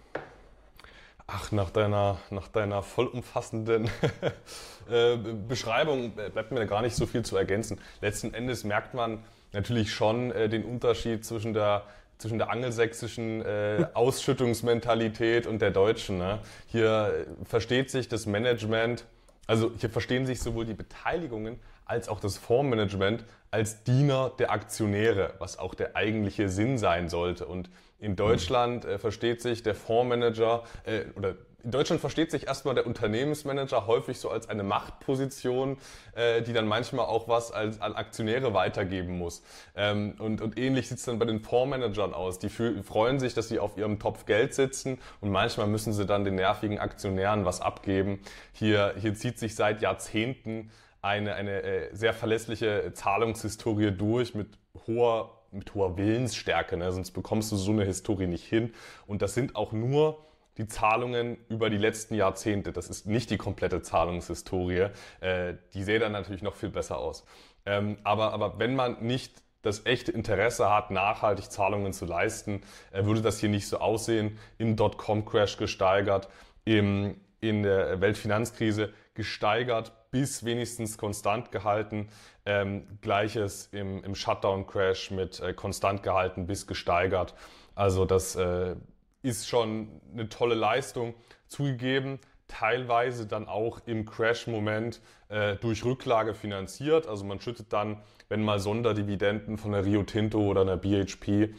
Ach, 1.33 1.53
nach 1.53 1.71
deiner, 1.71 2.19
nach 2.31 2.49
deiner 2.49 2.83
vollumfassenden 2.83 3.89
äh, 4.91 5.17
Beschreibung 5.49 6.13
bleibt 6.13 6.51
mir 6.51 6.59
da 6.59 6.65
gar 6.65 6.83
nicht 6.83 6.97
so 6.97 7.07
viel 7.07 7.25
zu 7.25 7.37
ergänzen. 7.37 7.81
Letzten 8.01 8.35
Endes 8.35 8.65
merkt 8.65 8.95
man 8.95 9.23
natürlich 9.53 9.93
schon 9.93 10.33
äh, 10.33 10.49
den 10.49 10.65
Unterschied 10.65 11.25
zwischen 11.25 11.53
der 11.53 11.85
zwischen 12.19 12.37
der 12.37 12.51
angelsächsischen 12.51 13.43
äh, 13.43 13.87
Ausschüttungsmentalität 13.95 15.47
und 15.47 15.63
der 15.63 15.71
deutschen. 15.71 16.19
Ne? 16.19 16.39
Hier 16.67 17.27
versteht 17.45 17.91
sich 17.91 18.09
das 18.09 18.27
Management, 18.27 19.07
also 19.47 19.73
hier 19.79 19.89
verstehen 19.89 20.27
sich 20.27 20.43
sowohl 20.43 20.67
die 20.67 20.75
Beteiligungen 20.75 21.59
als 21.87 22.09
auch 22.09 22.21
das 22.21 22.37
Fondsmanagement 22.37 23.25
als 23.51 23.83
Diener 23.85 24.33
der 24.39 24.51
Aktionäre, 24.51 25.35
was 25.39 25.59
auch 25.59 25.75
der 25.75 25.97
eigentliche 25.97 26.49
Sinn 26.49 26.77
sein 26.77 27.09
sollte. 27.09 27.47
Und 27.47 27.71
in 28.01 28.17
Deutschland 28.17 28.85
äh, 28.85 28.99
versteht 28.99 29.41
sich 29.41 29.63
der 29.63 29.75
Fondsmanager 29.75 30.65
äh, 30.85 31.05
oder 31.17 31.35
in 31.63 31.73
Deutschland 31.73 32.01
versteht 32.01 32.31
sich 32.31 32.47
erstmal 32.47 32.75
der 32.75 32.87
Unternehmensmanager 32.87 33.87
häufig 33.87 34.19
so 34.19 34.31
als 34.31 34.49
eine 34.49 34.63
Machtposition, 34.63 35.77
äh, 36.15 36.41
die 36.43 36.53
dann 36.53 36.67
manchmal 36.67 37.07
auch 37.07 37.29
was 37.29 37.53
als, 37.53 37.81
an 37.81 37.95
Aktionäre 37.95 38.55
weitergeben 38.55 39.19
muss. 39.19 39.43
Ähm, 39.77 40.15
und, 40.19 40.41
und 40.41 40.59
ähnlich 40.59 40.89
sieht 40.89 40.99
es 40.99 41.05
dann 41.05 41.19
bei 41.19 41.27
den 41.27 41.41
Fondsmanagern 41.41 42.15
aus. 42.15 42.39
Die 42.39 42.49
fühl, 42.49 42.83
freuen 42.83 43.21
sich, 43.21 43.35
dass 43.35 43.49
sie 43.49 43.59
auf 43.59 43.77
ihrem 43.77 43.99
Topf 43.99 44.25
Geld 44.25 44.55
sitzen 44.55 44.99
und 45.21 45.31
manchmal 45.31 45.67
müssen 45.67 45.93
sie 45.93 46.07
dann 46.07 46.25
den 46.25 46.37
nervigen 46.37 46.79
Aktionären 46.79 47.45
was 47.45 47.61
abgeben. 47.61 48.21
Hier, 48.53 48.95
hier 48.99 49.15
zieht 49.15 49.39
sich 49.39 49.55
seit 49.55 49.83
Jahrzehnten 49.83 50.71
eine, 51.03 51.35
eine 51.35 51.63
äh, 51.63 51.95
sehr 51.95 52.15
verlässliche 52.15 52.93
Zahlungshistorie 52.95 53.91
durch 53.91 54.35
mit 54.35 54.49
hoher 54.87 55.40
mit 55.53 55.75
hoher 55.75 55.97
Willensstärke, 55.97 56.77
ne? 56.77 56.93
sonst 56.93 57.13
bekommst 57.13 57.51
du 57.53 57.57
so 57.57 57.73
eine 57.73 57.85
Historie 57.85 58.27
nicht 58.27 58.45
hin. 58.45 58.73
Und 59.07 59.23
das 59.23 59.35
sind 59.35 59.57
auch 59.57 59.73
nur 59.73 60.25
die 60.59 60.67
Zahlungen 60.67 61.39
über 61.49 61.71
die 61.71 61.79
letzten 61.79 62.15
Jahrzehnte. 62.15 62.73
Das 62.73 62.89
ist 62.89 63.07
nicht 63.07 63.31
die 63.31 63.39
komplette 63.39 63.83
Zahlungshistorie. 63.83 64.89
Äh, 65.21 65.55
die 65.75 65.83
sähe 65.83 65.99
dann 65.99 66.13
natürlich 66.13 66.43
noch 66.43 66.55
viel 66.55 66.71
besser 66.71 66.99
aus. 66.99 67.25
Ähm, 67.67 67.99
aber, 68.05 68.33
aber 68.33 68.59
wenn 68.59 68.75
man 68.75 69.03
nicht 69.03 69.43
das 69.63 69.85
echte 69.87 70.13
Interesse 70.13 70.71
hat, 70.71 70.91
nachhaltig 70.91 71.51
Zahlungen 71.51 71.93
zu 71.93 72.07
leisten, 72.07 72.63
äh, 72.93 73.05
würde 73.05 73.23
das 73.23 73.41
hier 73.41 73.49
nicht 73.49 73.69
so 73.69 73.79
aussehen. 73.79 74.39
Im 74.59 74.77
Dotcom-Crash 74.77 75.57
gesteigert, 75.57 76.29
im, 76.65 77.21
in 77.41 77.63
der 77.63 78.01
Weltfinanzkrise 78.01 78.93
gesteigert 79.15 79.93
bis 80.11 80.45
wenigstens 80.45 80.99
konstant 80.99 81.53
gehalten. 81.53 82.09
Ähm, 82.51 82.99
Gleiches 83.01 83.69
im, 83.71 84.03
im 84.03 84.17
Shutdown-Crash 84.17 85.13
mit 85.13 85.39
äh, 85.39 85.55
konstant 85.55 86.03
gehalten 86.03 86.49
bis 86.49 86.67
gesteigert. 86.67 87.37
Also 87.77 88.05
das 88.05 88.35
äh, 88.35 88.75
ist 89.23 89.49
schon 89.49 90.01
eine 90.13 90.29
tolle 90.29 90.57
Leistung. 90.57 91.15
Zugegeben, 91.47 92.19
teilweise 92.49 93.29
dann 93.29 93.47
auch 93.47 93.79
im 93.87 94.05
Crash-Moment 94.05 95.01
äh, 95.29 95.55
durch 95.57 95.85
Rücklage 95.85 96.35
finanziert. 96.35 97.07
Also 97.07 97.25
man 97.25 97.41
schüttet 97.41 97.73
dann, 97.73 98.03
wenn 98.29 98.43
mal 98.43 98.59
Sonderdividenden 98.59 99.57
von 99.57 99.71
der 99.71 99.85
Rio 99.85 100.03
Tinto 100.03 100.41
oder 100.41 100.63
einer 100.63 100.77
BHP 100.77 101.55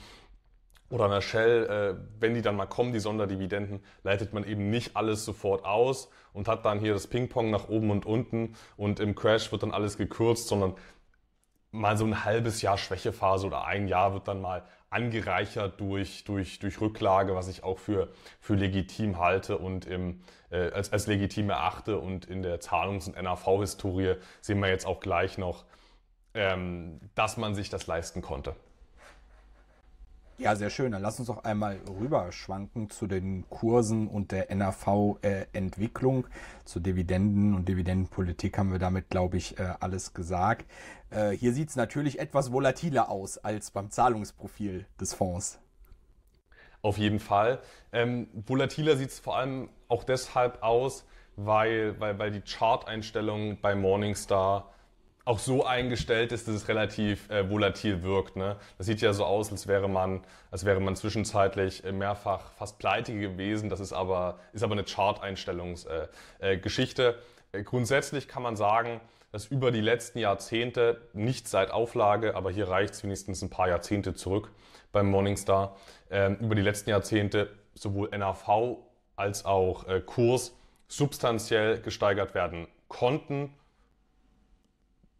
oder 0.91 1.06
einer 1.06 1.21
Shell, 1.21 1.65
äh, 1.65 1.95
wenn 2.19 2.34
die 2.34 2.41
dann 2.41 2.56
mal 2.56 2.67
kommen, 2.67 2.93
die 2.93 2.99
Sonderdividenden, 2.99 3.84
leitet 4.04 4.34
man 4.34 4.43
eben 4.43 4.69
nicht 4.69 4.95
alles 4.95 5.25
sofort 5.25 5.65
aus 5.65 6.10
und 6.34 6.47
hat 6.47 6.65
dann 6.65 6.80
hier 6.80 6.93
das 6.93 7.08
Ping-Pong 7.08 7.49
nach 7.49 7.69
oben 7.69 7.89
und 7.89 8.06
unten 8.06 8.56
und 8.77 8.99
im 8.99 9.15
Crash 9.15 9.51
wird 9.51 9.63
dann 9.63 9.71
alles 9.71 9.97
gekürzt, 9.97 10.47
sondern 10.47 10.75
mal 11.71 11.97
so 11.97 12.06
ein 12.06 12.25
halbes 12.25 12.62
Jahr 12.62 12.77
Schwächephase 12.77 13.47
oder 13.47 13.65
ein 13.65 13.88
Jahr 13.88 14.13
wird 14.13 14.27
dann 14.27 14.41
mal 14.41 14.63
angereichert 14.89 15.80
durch, 15.80 16.25
durch, 16.25 16.60
durch 16.60 16.82
Rücklage, 16.82 17.34
was 17.34 17.47
ich 17.47 17.63
auch 17.63 17.80
für, 17.80 18.10
für 18.41 18.56
legitim 18.56 19.17
halte 19.17 19.58
und 19.58 19.86
im, 19.86 20.21
äh, 20.49 20.69
als, 20.71 20.91
als 20.91 21.08
legitim 21.08 21.49
erachte. 21.49 21.97
Und 21.97 22.25
in 22.25 22.43
der 22.43 22.60
Zahlungs- 22.60 23.08
und 23.08 23.21
NAV-Historie 23.21 24.15
sehen 24.41 24.60
wir 24.60 24.67
jetzt 24.67 24.86
auch 24.86 24.99
gleich 24.99 25.38
noch, 25.38 25.63
ähm, 26.34 26.99
dass 27.15 27.38
man 27.38 27.56
sich 27.56 27.69
das 27.69 27.88
leisten 27.88 28.21
konnte. 28.21 28.54
Ja, 30.41 30.56
sehr 30.56 30.71
schön. 30.71 30.91
Dann 30.91 31.04
lass 31.04 31.19
uns 31.19 31.27
doch 31.27 31.43
einmal 31.43 31.80
rüberschwanken 31.88 32.89
zu 32.89 33.06
den 33.06 33.47
Kursen 33.51 34.08
und 34.08 34.32
der 34.32 34.54
NAV-Entwicklung. 34.56 36.25
zu 36.65 36.80
Dividenden 36.80 37.54
und 37.54 37.69
Dividendenpolitik 37.69 38.58
haben 38.58 38.71
wir 38.71 38.80
damit, 38.80 39.10
glaube 39.10 39.38
ich, 39.38 39.60
äh, 39.60 39.75
alles 39.80 40.15
gesagt. 40.15 40.65
Äh, 41.12 41.30
hier 41.30 41.54
sieht 41.54 41.69
es 41.69 41.75
natürlich 41.75 42.17
etwas 42.17 42.51
volatiler 42.51 43.10
aus 43.10 43.38
als 43.38 43.69
beim 43.69 43.91
Zahlungsprofil 43.91 44.88
des 44.99 45.13
Fonds. 45.13 45.60
Auf 46.82 46.97
jeden 46.97 47.19
Fall. 47.19 47.60
Ähm, 47.91 48.27
volatiler 48.34 48.97
sieht 48.97 49.10
es 49.10 49.19
vor 49.19 49.38
allem 49.38 49.69
auch 49.89 50.04
deshalb 50.04 50.63
aus, 50.63 51.06
weil, 51.36 51.99
weil, 51.99 52.17
weil 52.17 52.32
die 52.32 52.41
Chart-Einstellung 52.41 53.60
bei 53.62 53.75
Morningstar 53.75 54.73
auch 55.26 55.40
so 55.40 55.66
eingestellt 55.66 56.32
ist, 56.32 56.48
dass 56.48 56.54
es 56.56 56.68
relativ 56.68 57.28
äh, 57.30 57.50
volatil 57.50 58.04
wirkt. 58.04 58.36
Ne? 58.36 58.58
Das 58.78 58.86
sieht 58.88 59.02
ja 59.02 59.14
so 59.14 59.26
aus, 59.26 59.52
als 59.52 59.68
wäre 59.68 59.90
man, 59.90 60.22
als 60.50 60.66
wäre 60.66 60.82
zwischenzeitlich 60.94 61.84
äh, 61.84 61.92
mehrfach 61.92 62.52
fast 62.54 62.80
pleite 62.80 63.14
gewesen. 63.18 63.70
Das 63.70 63.80
ist 63.80 63.94
aber, 63.94 64.40
ist 64.54 64.64
aber 64.64 64.74
eine 64.74 64.84
Chart-Einstellungsgeschichte. 64.84 67.20
Äh, 67.54 67.60
äh, 67.60 67.64
grundsätzlich 67.64 68.28
kann 68.28 68.42
man 68.44 68.56
sagen, 68.56 69.02
dass 69.32 69.46
über 69.46 69.72
die 69.72 69.82
letzten 69.82 70.20
Jahrzehnte, 70.20 71.02
nicht 71.14 71.48
seit 71.48 71.72
Auflage, 71.72 72.36
aber 72.36 72.52
hier 72.52 72.68
reicht 72.68 72.96
es 72.96 73.04
wenigstens 73.04 73.42
ein 73.42 73.50
paar 73.50 73.70
Jahrzehnte 73.70 74.14
zurück 74.14 74.52
beim 74.92 75.10
Morningstar, 75.10 75.78
ähm, 76.10 76.36
über 76.42 76.56
die 76.56 76.62
letzten 76.62 76.90
Jahrzehnte 76.90 77.50
sowohl 77.74 78.10
NAV 78.10 78.80
als 79.16 79.46
auch 79.46 79.88
äh, 79.88 80.02
Kurs 80.02 80.54
substanziell 80.88 81.80
gesteigert 81.80 82.34
werden 82.34 82.68
konnten 82.90 83.54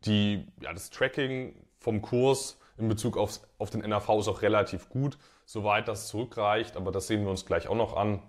die, 0.06 0.48
ja, 0.62 0.74
das 0.74 0.90
Tracking 0.90 1.56
vom 1.80 2.02
Kurs 2.02 2.60
in 2.78 2.88
Bezug 2.88 3.18
auf, 3.18 3.40
auf 3.58 3.70
den 3.70 3.82
NAV 3.82 4.10
ist 4.20 4.28
auch 4.28 4.42
relativ 4.42 4.90
gut, 4.90 5.18
soweit 5.46 5.88
das 5.88 6.08
zurückreicht, 6.08 6.76
aber 6.78 6.92
das 6.92 7.08
sehen 7.08 7.24
wir 7.24 7.32
uns 7.32 7.46
gleich 7.46 7.68
auch 7.68 7.76
noch 7.76 7.96
an. 7.96 8.22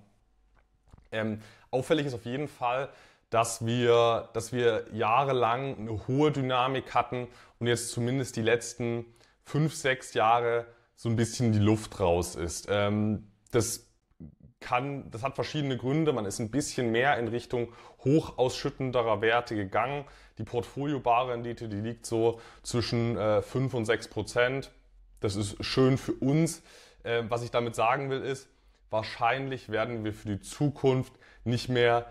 Ähm, 1.10 1.40
auffällig 1.70 2.06
ist 2.06 2.14
auf 2.14 2.24
jeden 2.24 2.48
Fall, 2.48 2.88
dass 3.30 3.64
wir, 3.64 4.28
dass 4.34 4.52
wir 4.52 4.86
jahrelang 4.92 5.78
eine 5.78 6.06
hohe 6.06 6.32
Dynamik 6.32 6.94
hatten 6.94 7.28
und 7.58 7.66
jetzt 7.66 7.90
zumindest 7.90 8.36
die 8.36 8.42
letzten 8.42 9.06
fünf, 9.44 9.74
sechs 9.74 10.14
Jahre 10.14 10.66
so 10.96 11.08
ein 11.08 11.16
bisschen 11.16 11.52
die 11.52 11.58
Luft 11.58 11.98
raus 11.98 12.36
ist. 12.36 12.66
Ähm, 12.70 13.30
das 13.50 13.88
kann, 14.60 15.10
das 15.10 15.22
hat 15.22 15.34
verschiedene 15.34 15.76
Gründe. 15.76 16.12
Man 16.12 16.24
ist 16.24 16.38
ein 16.38 16.50
bisschen 16.50 16.92
mehr 16.92 17.18
in 17.18 17.28
Richtung 17.28 17.72
hochausschüttenderer 18.04 19.20
Werte 19.20 19.56
gegangen. 19.56 20.04
Die 20.38 20.44
Portfolio-Barrendite, 20.44 21.68
die 21.68 21.80
liegt 21.80 22.06
so 22.06 22.40
zwischen 22.62 23.16
äh, 23.16 23.42
5 23.42 23.74
und 23.74 23.84
6 23.84 24.08
Prozent. 24.08 24.70
Das 25.20 25.36
ist 25.36 25.62
schön 25.64 25.98
für 25.98 26.12
uns. 26.12 26.62
Äh, 27.02 27.24
was 27.28 27.42
ich 27.42 27.50
damit 27.50 27.74
sagen 27.74 28.10
will, 28.10 28.22
ist, 28.22 28.48
wahrscheinlich 28.90 29.70
werden 29.70 30.04
wir 30.04 30.12
für 30.12 30.28
die 30.28 30.40
Zukunft 30.40 31.12
nicht 31.44 31.68
mehr 31.68 32.06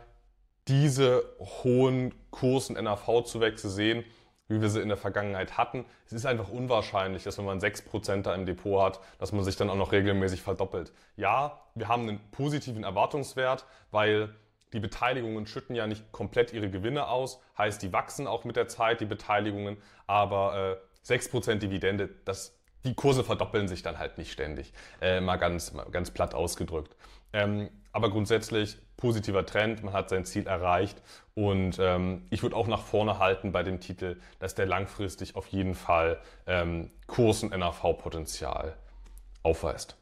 diese 0.68 1.24
hohen 1.40 2.14
Kursen 2.32 2.76
NAV-Zuwächse 2.82 3.70
sehen, 3.70 4.04
wie 4.48 4.62
wir 4.62 4.70
sie 4.70 4.82
in 4.82 4.90
der 4.90 4.98
Vergangenheit 4.98 5.58
hatten. 5.58 5.86
Es 6.06 6.14
ist 6.14 6.26
einfach 6.26 6.50
unwahrscheinlich, 6.50 7.24
dass 7.24 7.38
wenn 7.38 7.46
man 7.46 7.60
6% 7.60 8.22
da 8.22 8.36
im 8.36 8.46
Depot 8.46 8.82
hat, 8.82 9.00
dass 9.18 9.32
man 9.32 9.44
sich 9.44 9.56
dann 9.56 9.70
auch 9.70 9.76
noch 9.76 9.92
regelmäßig 9.92 10.42
verdoppelt. 10.42 10.92
Ja, 11.16 11.62
wir 11.74 11.88
haben 11.88 12.08
einen 12.08 12.20
positiven 12.32 12.84
Erwartungswert, 12.84 13.66
weil 13.92 14.36
die 14.74 14.80
Beteiligungen 14.80 15.46
schütten 15.46 15.76
ja 15.76 15.88
nicht 15.88 16.12
komplett 16.12 16.54
ihre 16.54 16.70
Gewinne 16.70 17.08
aus, 17.08 17.42
heißt, 17.58 17.82
die 17.82 17.92
wachsen 17.94 18.28
auch 18.28 18.44
mit 18.44 18.56
der 18.56 18.68
Zeit, 18.68 19.02
die 19.02 19.06
Beteiligungen, 19.06 19.78
aber 20.08 20.80
äh, 21.06 21.08
6% 21.08 21.56
Dividende, 21.56 22.10
das, 22.26 22.58
die 22.84 22.94
Kurse 22.94 23.24
verdoppeln 23.24 23.68
sich 23.68 23.84
dann 23.84 23.98
halt 24.00 24.18
nicht 24.18 24.32
ständig, 24.32 24.74
äh, 25.02 25.20
mal 25.20 25.38
ganz, 25.38 25.74
mal 25.74 25.86
ganz 25.92 26.12
platt 26.12 26.34
ausgedrückt. 26.34 26.96
Ähm, 27.34 27.70
aber 27.92 28.10
grundsätzlich 28.10 28.78
positiver 28.98 29.46
Trend, 29.46 29.84
man 29.84 29.94
hat 29.94 30.10
sein 30.10 30.26
Ziel 30.26 30.48
erreicht. 30.48 31.02
Und 31.34 31.78
ähm, 31.80 32.26
ich 32.30 32.44
würde 32.44 32.56
auch 32.56 32.68
nach 32.68 32.84
vorne 32.84 33.20
halten 33.20 33.52
bei 33.52 33.64
dem 33.64 33.80
Titel, 33.80 34.18
dass 34.40 34.56
der 34.56 34.66
langfristig 34.66 35.36
auf 35.36 35.48
jeden 35.48 35.76
Fall 35.76 36.20
ähm, 36.46 36.92
Kurs- 37.08 37.44
und 37.44 37.58
NAV-Potenzial 37.58 38.76
aufweist. 39.44 39.98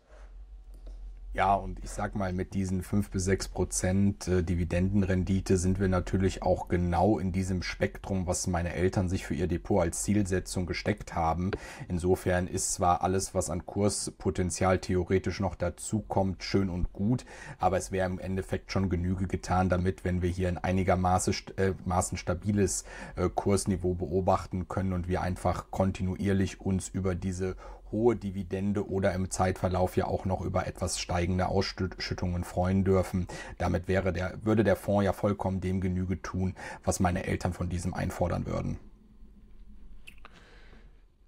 Ja, 1.31 1.53
und 1.53 1.77
ich 1.83 1.91
sag 1.91 2.15
mal, 2.15 2.33
mit 2.33 2.55
diesen 2.55 2.81
fünf 2.81 3.11
bis 3.11 3.23
sechs 3.23 3.47
Prozent 3.47 4.27
äh, 4.27 4.41
Dividendenrendite 4.41 5.57
sind 5.57 5.79
wir 5.79 5.87
natürlich 5.87 6.41
auch 6.41 6.69
genau 6.69 7.19
in 7.19 7.31
diesem 7.31 7.61
Spektrum, 7.61 8.25
was 8.25 8.47
meine 8.47 8.73
Eltern 8.73 9.09
sich 9.09 9.27
für 9.27 9.35
ihr 9.35 9.45
Depot 9.45 9.79
als 9.79 10.01
Zielsetzung 10.01 10.65
gesteckt 10.65 11.13
haben. 11.13 11.51
Insofern 11.87 12.47
ist 12.47 12.73
zwar 12.73 13.03
alles, 13.03 13.35
was 13.35 13.51
an 13.51 13.67
Kurspotenzial 13.67 14.79
theoretisch 14.79 15.39
noch 15.39 15.53
dazu 15.53 15.99
kommt, 15.99 16.43
schön 16.43 16.67
und 16.67 16.93
gut, 16.93 17.25
aber 17.59 17.77
es 17.77 17.91
wäre 17.91 18.09
im 18.09 18.17
Endeffekt 18.17 18.71
schon 18.71 18.89
Genüge 18.89 19.27
getan, 19.27 19.69
damit, 19.69 20.03
wenn 20.03 20.23
wir 20.23 20.29
hier 20.31 20.47
ein 20.47 20.57
einigermaßen 20.57 21.35
äh, 21.57 22.17
stabiles 22.17 22.85
äh, 23.15 23.29
Kursniveau 23.29 23.93
beobachten 23.93 24.67
können 24.67 24.93
und 24.93 25.07
wir 25.07 25.21
einfach 25.21 25.69
kontinuierlich 25.69 26.59
uns 26.59 26.89
über 26.89 27.13
diese 27.13 27.55
hohe 27.91 28.15
Dividende 28.15 28.89
oder 28.89 29.13
im 29.13 29.30
Zeitverlauf 29.30 29.97
ja 29.97 30.06
auch 30.06 30.25
noch 30.25 30.41
über 30.41 30.67
etwas 30.67 30.99
steigende 30.99 31.47
Ausschüttungen 31.47 32.43
freuen 32.43 32.84
dürfen. 32.84 33.28
Damit 33.58 33.88
wäre 33.88 34.13
der, 34.13 34.34
würde 34.43 34.63
der 34.63 34.75
Fonds 34.75 35.06
ja 35.06 35.13
vollkommen 35.13 35.62
dem 35.62 35.82
Genüge 35.82 36.21
tun, 36.21 36.56
was 36.84 36.99
meine 36.99 37.25
Eltern 37.25 37.54
von 37.54 37.69
diesem 37.69 37.93
einfordern 37.93 38.45
würden. 38.45 38.80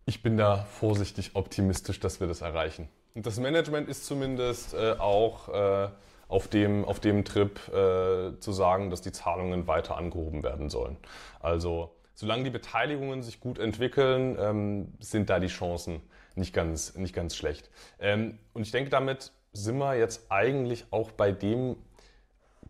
Ich 0.05 0.23
bin 0.23 0.37
da 0.37 0.65
vorsichtig 0.65 1.35
optimistisch, 1.35 1.99
dass 1.99 2.19
wir 2.19 2.27
das 2.27 2.41
erreichen. 2.41 2.89
Und 3.13 3.25
das 3.25 3.39
Management 3.39 3.89
ist 3.89 4.05
zumindest 4.05 4.73
äh, 4.73 4.93
auch 4.97 5.49
äh, 5.49 5.89
auf, 6.27 6.47
dem, 6.47 6.85
auf 6.85 6.99
dem 6.99 7.25
Trip 7.25 7.59
äh, 7.69 8.39
zu 8.39 8.51
sagen, 8.51 8.89
dass 8.89 9.01
die 9.01 9.11
Zahlungen 9.11 9.67
weiter 9.67 9.97
angehoben 9.97 10.43
werden 10.43 10.69
sollen. 10.69 10.97
Also 11.39 11.91
solange 12.13 12.43
die 12.43 12.49
Beteiligungen 12.49 13.21
sich 13.21 13.39
gut 13.39 13.59
entwickeln, 13.59 14.37
ähm, 14.39 14.93
sind 14.99 15.29
da 15.29 15.39
die 15.39 15.47
Chancen 15.47 16.01
nicht 16.37 16.53
ganz, 16.53 16.95
nicht 16.95 17.13
ganz 17.13 17.35
schlecht. 17.35 17.69
Ähm, 17.99 18.37
und 18.53 18.63
ich 18.63 18.71
denke, 18.71 18.89
damit 18.89 19.31
sind 19.53 19.77
wir 19.77 19.95
jetzt 19.95 20.31
eigentlich 20.31 20.85
auch 20.91 21.11
bei 21.11 21.31
dem 21.31 21.75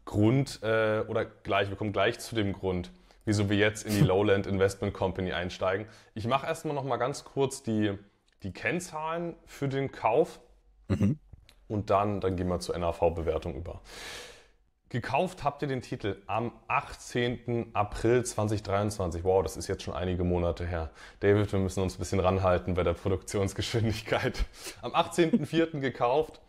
Grund, 0.06 0.60
äh, 0.63 1.04
oder 1.08 1.26
gleich, 1.26 1.69
wir 1.69 1.78
kommen 1.78 1.93
gleich 1.93 2.19
zu 2.19 2.36
dem 2.36 2.54
Grund, 2.54 2.91
wieso 3.26 3.50
wir 3.50 3.58
jetzt 3.58 3.86
in 3.86 3.93
die 3.93 4.02
Lowland 4.06 4.47
Investment 4.47 4.93
Company 4.93 5.32
einsteigen. 5.32 5.86
Ich 6.15 6.26
mache 6.28 6.47
erstmal 6.47 6.76
noch 6.76 6.84
mal 6.84 6.97
ganz 6.97 7.24
kurz 7.24 7.63
die, 7.63 7.97
die 8.43 8.52
Kennzahlen 8.52 9.36
für 9.45 9.67
den 9.67 9.91
Kauf 9.91 10.39
mhm. 10.88 11.19
und 11.67 11.89
dann, 11.89 12.19
dann 12.19 12.36
gehen 12.36 12.47
wir 12.47 12.60
zur 12.60 12.78
NAV-Bewertung 12.78 13.56
über. 13.56 13.82
Gekauft 14.91 15.45
habt 15.45 15.62
ihr 15.62 15.69
den 15.69 15.82
Titel 15.82 16.17
am 16.27 16.51
18. 16.67 17.67
April 17.71 18.25
2023. 18.25 19.23
Wow, 19.23 19.41
das 19.41 19.56
ist 19.56 19.69
jetzt 19.69 19.84
schon 19.84 19.93
einige 19.93 20.25
Monate 20.25 20.67
her. 20.67 20.89
David, 21.21 21.49
wir 21.54 21.60
müssen 21.60 21.82
uns 21.82 21.95
ein 21.95 21.99
bisschen 21.99 22.19
ranhalten 22.19 22.73
bei 22.73 22.84
der 22.84 22.91
Produktionsgeschwindigkeit. 22.91 24.43
Am 24.82 24.91
18.04. 24.91 25.80
gekauft. 25.80 26.41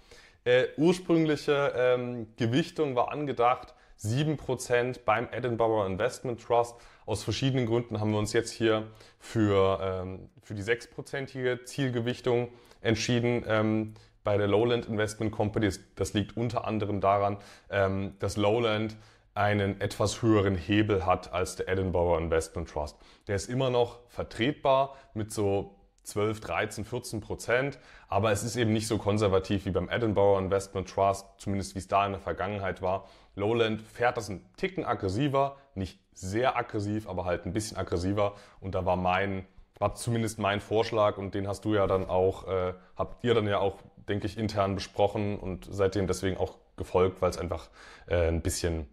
Äh, 0.42 0.64
ursprüngliche 0.76 1.72
ähm, 1.76 2.34
Gewichtung 2.36 2.96
war 2.96 3.12
angedacht 3.12 3.74
7% 4.00 5.04
beim 5.04 5.28
Edinburgh 5.30 5.86
Investment 5.86 6.42
Trust. 6.42 6.74
Aus 7.06 7.22
verschiedenen 7.22 7.66
Gründen 7.66 8.00
haben 8.00 8.10
wir 8.10 8.18
uns 8.18 8.32
jetzt 8.32 8.50
hier 8.50 8.88
für, 9.20 9.78
ähm, 9.80 10.30
für 10.42 10.54
die 10.54 10.64
6%ige 10.64 11.64
Zielgewichtung 11.64 12.48
entschieden. 12.80 13.44
Ähm, 13.46 13.94
bei 14.24 14.36
der 14.36 14.46
Lowland 14.46 14.86
Investment 14.86 15.32
Company. 15.32 15.70
Das 15.96 16.14
liegt 16.14 16.36
unter 16.36 16.66
anderem 16.66 17.00
daran, 17.00 17.38
ähm, 17.70 18.14
dass 18.18 18.36
Lowland 18.36 18.96
einen 19.34 19.80
etwas 19.80 20.22
höheren 20.22 20.56
Hebel 20.56 21.06
hat 21.06 21.32
als 21.32 21.56
der 21.56 21.68
Edinburgh 21.68 22.18
Investment 22.18 22.68
Trust. 22.68 22.98
Der 23.28 23.36
ist 23.36 23.48
immer 23.48 23.70
noch 23.70 24.00
vertretbar 24.08 24.94
mit 25.14 25.32
so 25.32 25.76
12, 26.04 26.40
13, 26.40 26.84
14 26.84 27.20
Prozent. 27.20 27.78
Aber 28.08 28.32
es 28.32 28.42
ist 28.42 28.56
eben 28.56 28.72
nicht 28.72 28.88
so 28.88 28.98
konservativ 28.98 29.64
wie 29.64 29.70
beim 29.70 29.88
Edinburgh 29.88 30.38
Investment 30.38 30.88
Trust, 30.88 31.26
zumindest 31.38 31.74
wie 31.74 31.78
es 31.78 31.88
da 31.88 32.04
in 32.04 32.12
der 32.12 32.20
Vergangenheit 32.20 32.82
war. 32.82 33.08
Lowland 33.34 33.80
fährt 33.80 34.16
das 34.16 34.28
einen 34.28 34.44
Ticken 34.56 34.84
aggressiver, 34.84 35.56
nicht 35.74 35.98
sehr 36.12 36.56
aggressiv, 36.56 37.08
aber 37.08 37.24
halt 37.24 37.46
ein 37.46 37.52
bisschen 37.52 37.78
aggressiver. 37.78 38.34
Und 38.60 38.74
da 38.74 38.84
war 38.84 38.96
mein, 38.96 39.46
war 39.82 39.96
zumindest 39.96 40.38
mein 40.38 40.60
Vorschlag 40.60 41.18
und 41.18 41.34
den 41.34 41.48
hast 41.48 41.64
du 41.64 41.74
ja 41.74 41.86
dann 41.88 42.08
auch, 42.08 42.46
äh, 42.46 42.72
habt 42.96 43.24
ihr 43.24 43.34
dann 43.34 43.48
ja 43.48 43.58
auch, 43.58 43.78
denke 44.08 44.26
ich, 44.28 44.38
intern 44.38 44.76
besprochen 44.76 45.38
und 45.38 45.66
seitdem 45.68 46.06
deswegen 46.06 46.36
auch 46.36 46.56
gefolgt, 46.76 47.20
weil 47.20 47.30
es 47.30 47.36
einfach 47.36 47.68
äh, 48.06 48.28
ein 48.28 48.42
bisschen 48.42 48.86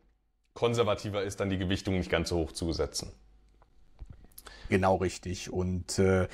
konservativer 0.55 1.21
ist, 1.21 1.39
dann 1.39 1.51
die 1.51 1.59
Gewichtung 1.59 1.93
nicht 1.97 2.09
ganz 2.09 2.29
so 2.29 2.37
hoch 2.37 2.51
zu 2.51 2.73
setzen. 2.73 3.13
Genau 4.69 4.97
richtig. 4.97 5.51
Und 5.51 5.97
äh, 5.99 6.27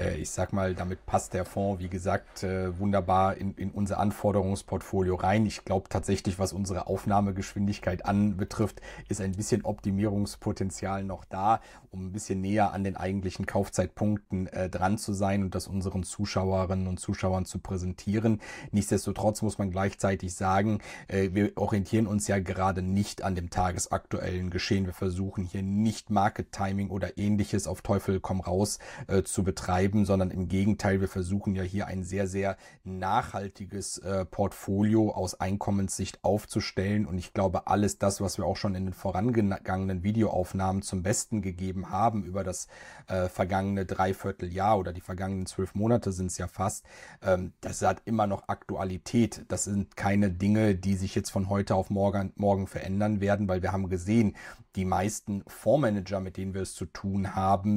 äh, 0.00 0.16
ich 0.16 0.30
sag 0.30 0.52
mal, 0.52 0.74
damit 0.74 1.04
passt 1.06 1.34
der 1.34 1.44
Fonds, 1.44 1.82
wie 1.82 1.88
gesagt, 1.88 2.42
äh, 2.42 2.78
wunderbar 2.78 3.36
in, 3.36 3.54
in 3.54 3.70
unser 3.70 3.98
Anforderungsportfolio 3.98 5.14
rein. 5.14 5.46
Ich 5.46 5.64
glaube 5.64 5.88
tatsächlich, 5.88 6.38
was 6.38 6.52
unsere 6.52 6.86
Aufnahmegeschwindigkeit 6.86 8.04
anbetrifft, 8.04 8.80
ist 9.08 9.20
ein 9.20 9.32
bisschen 9.32 9.64
Optimierungspotenzial 9.64 11.04
noch 11.04 11.24
da, 11.24 11.60
um 11.90 12.06
ein 12.06 12.12
bisschen 12.12 12.40
näher 12.40 12.72
an 12.72 12.84
den 12.84 12.96
eigentlichen 12.96 13.46
Kaufzeitpunkten 13.46 14.46
äh, 14.48 14.70
dran 14.70 14.98
zu 14.98 15.12
sein 15.12 15.42
und 15.42 15.54
das 15.54 15.66
unseren 15.66 16.02
Zuschauerinnen 16.02 16.86
und 16.86 17.00
Zuschauern 17.00 17.44
zu 17.44 17.58
präsentieren. 17.58 18.40
Nichtsdestotrotz 18.72 19.42
muss 19.42 19.58
man 19.58 19.70
gleichzeitig 19.70 20.34
sagen, 20.34 20.78
äh, 21.08 21.30
wir 21.32 21.52
orientieren 21.56 22.06
uns 22.06 22.26
ja 22.28 22.38
gerade 22.38 22.82
nicht 22.82 23.22
an 23.22 23.34
dem 23.34 23.50
tagesaktuellen 23.50 24.50
Geschehen. 24.50 24.86
Wir 24.86 24.92
versuchen 24.92 25.44
hier 25.44 25.62
nicht 25.62 26.10
Market 26.10 26.52
Timing 26.52 26.90
oder 26.90 27.18
ähnliches 27.18 27.66
auf 27.66 27.79
Teufel 27.82 28.20
komm 28.20 28.40
raus 28.40 28.78
äh, 29.06 29.22
zu 29.22 29.44
betreiben 29.44 30.04
sondern 30.10 30.32
im 30.32 30.48
Gegenteil, 30.48 31.00
wir 31.00 31.06
versuchen 31.06 31.54
ja 31.54 31.62
hier 31.62 31.86
ein 31.86 32.02
sehr, 32.02 32.26
sehr 32.26 32.56
nachhaltiges 32.82 33.98
äh, 33.98 34.24
Portfolio 34.24 35.12
aus 35.12 35.40
Einkommenssicht 35.40 36.24
aufzustellen. 36.24 37.06
Und 37.06 37.18
ich 37.18 37.32
glaube, 37.32 37.68
alles 37.68 37.98
das, 37.98 38.20
was 38.20 38.38
wir 38.38 38.44
auch 38.44 38.56
schon 38.56 38.74
in 38.74 38.86
den 38.86 38.92
vorangegangenen 38.92 40.02
Videoaufnahmen 40.02 40.82
zum 40.82 41.04
Besten 41.04 41.42
gegeben 41.42 41.90
haben 41.90 42.24
über 42.24 42.42
das 42.42 42.66
äh, 43.06 43.28
vergangene 43.28 43.86
Dreivierteljahr 43.86 44.78
oder 44.78 44.92
die 44.92 45.00
vergangenen 45.00 45.46
zwölf 45.46 45.76
Monate 45.76 46.10
sind 46.10 46.26
es 46.26 46.38
ja 46.38 46.48
fast, 46.48 46.84
ähm, 47.22 47.52
das 47.60 47.82
hat 47.82 48.02
immer 48.04 48.26
noch 48.26 48.48
Aktualität. 48.48 49.44
Das 49.46 49.62
sind 49.62 49.96
keine 49.96 50.30
Dinge, 50.30 50.74
die 50.74 50.94
sich 50.94 51.14
jetzt 51.14 51.30
von 51.30 51.48
heute 51.48 51.76
auf 51.76 51.88
morgen, 51.88 52.32
morgen 52.34 52.66
verändern 52.66 53.20
werden, 53.20 53.48
weil 53.48 53.62
wir 53.62 53.70
haben 53.70 53.88
gesehen, 53.88 54.36
die 54.76 54.84
meisten 54.84 55.42
Fondsmanager, 55.46 56.20
mit 56.20 56.36
denen 56.36 56.54
wir 56.54 56.62
es 56.62 56.74
zu 56.74 56.86
tun 56.86 57.34
haben, 57.34 57.69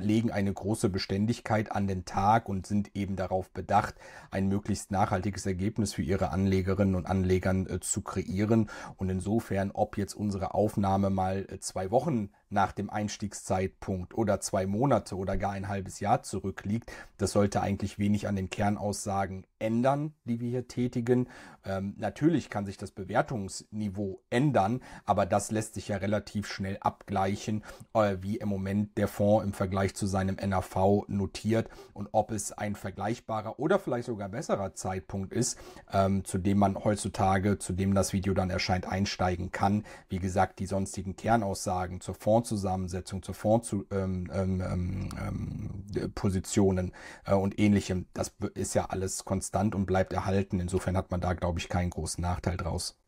legen 0.00 0.30
eine 0.30 0.52
große 0.52 0.88
Beständigkeit 0.88 1.72
an 1.72 1.86
den 1.86 2.04
Tag 2.04 2.48
und 2.48 2.66
sind 2.66 2.94
eben 2.94 3.16
darauf 3.16 3.50
bedacht, 3.50 3.94
ein 4.30 4.48
möglichst 4.48 4.90
nachhaltiges 4.90 5.46
Ergebnis 5.46 5.94
für 5.94 6.02
ihre 6.02 6.30
Anlegerinnen 6.30 6.94
und 6.94 7.06
Anlegern 7.06 7.66
äh, 7.66 7.80
zu 7.80 8.02
kreieren. 8.02 8.70
Und 8.96 9.10
insofern, 9.10 9.70
ob 9.72 9.96
jetzt 9.96 10.14
unsere 10.14 10.54
Aufnahme 10.54 11.10
mal 11.10 11.46
äh, 11.48 11.58
zwei 11.60 11.90
Wochen 11.90 12.30
nach 12.50 12.72
dem 12.72 12.90
Einstiegszeitpunkt 12.90 14.14
oder 14.14 14.40
zwei 14.40 14.66
Monate 14.66 15.16
oder 15.16 15.36
gar 15.36 15.52
ein 15.52 15.68
halbes 15.68 16.00
Jahr 16.00 16.22
zurückliegt. 16.22 16.92
Das 17.18 17.32
sollte 17.32 17.60
eigentlich 17.60 17.98
wenig 17.98 18.28
an 18.28 18.36
den 18.36 18.50
Kernaussagen 18.50 19.46
ändern, 19.58 20.14
die 20.24 20.40
wir 20.40 20.50
hier 20.50 20.68
tätigen. 20.68 21.28
Ähm, 21.64 21.94
natürlich 21.96 22.50
kann 22.50 22.66
sich 22.66 22.76
das 22.76 22.90
Bewertungsniveau 22.90 24.20
ändern, 24.30 24.80
aber 25.04 25.26
das 25.26 25.50
lässt 25.50 25.74
sich 25.74 25.88
ja 25.88 25.96
relativ 25.96 26.46
schnell 26.46 26.78
abgleichen, 26.80 27.64
äh, 27.94 28.16
wie 28.20 28.36
im 28.36 28.48
Moment 28.48 28.96
der 28.98 29.08
Fonds 29.08 29.44
im 29.44 29.52
Vergleich 29.52 29.94
zu 29.94 30.06
seinem 30.06 30.36
NAV 30.36 31.04
notiert 31.08 31.68
und 31.94 32.08
ob 32.12 32.30
es 32.30 32.52
ein 32.52 32.76
vergleichbarer 32.76 33.58
oder 33.58 33.78
vielleicht 33.78 34.06
sogar 34.06 34.28
besserer 34.28 34.74
Zeitpunkt 34.74 35.32
ist, 35.32 35.58
ähm, 35.92 36.24
zu 36.24 36.38
dem 36.38 36.58
man 36.58 36.84
heutzutage, 36.84 37.58
zu 37.58 37.72
dem 37.72 37.94
das 37.94 38.12
Video 38.12 38.34
dann 38.34 38.50
erscheint, 38.50 38.86
einsteigen 38.86 39.50
kann. 39.50 39.84
Wie 40.08 40.18
gesagt, 40.18 40.58
die 40.58 40.66
sonstigen 40.66 41.16
Kernaussagen 41.16 42.00
zur 42.00 42.14
Fonds 42.14 42.35
Fondszusammensetzung, 42.36 43.22
zur 43.22 43.34
Fondspositionen 43.34 44.30
ähm, 44.30 45.08
ähm, 45.22 45.82
ähm, 45.96 46.92
äh, 47.24 47.34
und 47.34 47.58
ähnlichem. 47.58 48.06
Das 48.12 48.34
ist 48.54 48.74
ja 48.74 48.86
alles 48.86 49.24
konstant 49.24 49.74
und 49.74 49.86
bleibt 49.86 50.12
erhalten. 50.12 50.60
Insofern 50.60 50.98
hat 50.98 51.10
man 51.10 51.22
da, 51.22 51.32
glaube 51.32 51.58
ich, 51.58 51.70
keinen 51.70 51.88
großen 51.90 52.20
Nachteil 52.20 52.58
draus. 52.58 52.98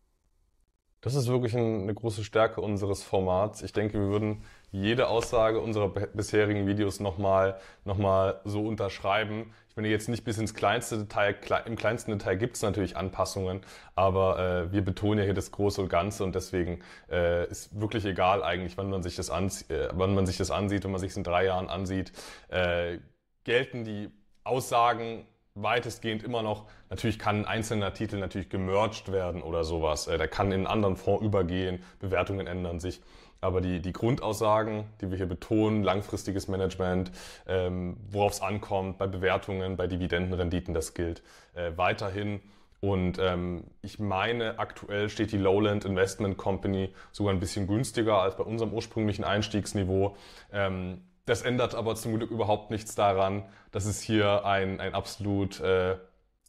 Das 1.02 1.14
ist 1.14 1.28
wirklich 1.28 1.54
eine 1.54 1.94
große 1.94 2.24
Stärke 2.24 2.62
unseres 2.62 3.02
Formats. 3.02 3.62
Ich 3.62 3.72
denke, 3.72 4.00
wir 4.00 4.08
würden 4.08 4.42
jede 4.70 5.08
Aussage 5.08 5.60
unserer 5.60 5.88
bisherigen 5.88 6.66
Videos 6.66 7.00
nochmal 7.00 7.58
noch 7.84 7.96
mal 7.96 8.40
so 8.44 8.66
unterschreiben. 8.66 9.52
Ich 9.70 9.76
meine 9.76 9.88
jetzt 9.88 10.08
nicht 10.08 10.24
bis 10.24 10.38
ins 10.38 10.54
kleinste 10.54 10.98
Detail, 10.98 11.36
im 11.66 11.76
kleinsten 11.76 12.10
Detail 12.10 12.36
gibt 12.36 12.56
es 12.56 12.62
natürlich 12.62 12.96
Anpassungen, 12.96 13.60
aber 13.94 14.38
äh, 14.38 14.72
wir 14.72 14.82
betonen 14.82 15.20
ja 15.20 15.24
hier 15.24 15.34
das 15.34 15.52
Große 15.52 15.80
und 15.80 15.88
Ganze 15.88 16.24
und 16.24 16.34
deswegen 16.34 16.80
äh, 17.10 17.48
ist 17.48 17.80
wirklich 17.80 18.04
egal 18.04 18.42
eigentlich, 18.42 18.76
wann 18.76 18.90
man 18.90 19.02
sich 19.02 19.16
das, 19.16 19.30
ans 19.30 19.62
äh, 19.70 19.88
wann 19.92 20.14
man 20.14 20.26
sich 20.26 20.36
das 20.36 20.50
ansieht, 20.50 20.84
wenn 20.84 20.90
man 20.90 21.00
sich 21.00 21.12
es 21.12 21.16
in 21.16 21.24
drei 21.24 21.44
Jahren 21.44 21.68
ansieht, 21.68 22.12
äh, 22.48 22.98
gelten 23.44 23.84
die 23.84 24.10
Aussagen 24.44 25.26
weitestgehend 25.62 26.22
immer 26.22 26.42
noch, 26.42 26.66
natürlich 26.90 27.18
kann 27.18 27.40
ein 27.40 27.46
einzelner 27.46 27.92
Titel 27.92 28.18
natürlich 28.18 28.48
gemerged 28.48 29.12
werden 29.12 29.42
oder 29.42 29.64
sowas. 29.64 30.06
Äh, 30.06 30.18
der 30.18 30.28
kann 30.28 30.48
in 30.48 30.54
einen 30.54 30.66
anderen 30.66 30.96
Fonds 30.96 31.24
übergehen, 31.24 31.82
Bewertungen 32.00 32.46
ändern 32.46 32.80
sich. 32.80 33.00
Aber 33.40 33.60
die, 33.60 33.80
die 33.80 33.92
Grundaussagen, 33.92 34.84
die 35.00 35.10
wir 35.10 35.16
hier 35.16 35.26
betonen, 35.26 35.84
langfristiges 35.84 36.48
Management, 36.48 37.12
ähm, 37.46 37.96
worauf 38.10 38.32
es 38.32 38.42
ankommt, 38.42 38.98
bei 38.98 39.06
Bewertungen, 39.06 39.76
bei 39.76 39.86
Dividendenrenditen, 39.86 40.74
das 40.74 40.94
gilt 40.94 41.22
äh, 41.54 41.72
weiterhin. 41.76 42.40
Und 42.80 43.18
ähm, 43.18 43.64
ich 43.82 43.98
meine, 43.98 44.58
aktuell 44.58 45.08
steht 45.08 45.32
die 45.32 45.38
Lowland 45.38 45.84
Investment 45.84 46.36
Company 46.36 46.92
sogar 47.10 47.32
ein 47.32 47.40
bisschen 47.40 47.66
günstiger 47.66 48.20
als 48.20 48.36
bei 48.36 48.44
unserem 48.44 48.72
ursprünglichen 48.72 49.24
Einstiegsniveau. 49.24 50.16
Ähm, 50.52 51.02
das 51.24 51.42
ändert 51.42 51.74
aber 51.74 51.94
zum 51.94 52.16
Glück 52.16 52.30
überhaupt 52.30 52.70
nichts 52.70 52.94
daran, 52.94 53.44
dass 53.72 53.84
es 53.84 54.00
hier 54.00 54.46
ein, 54.46 54.80
ein 54.80 54.94
absolut 54.94 55.60
äh, 55.60 55.96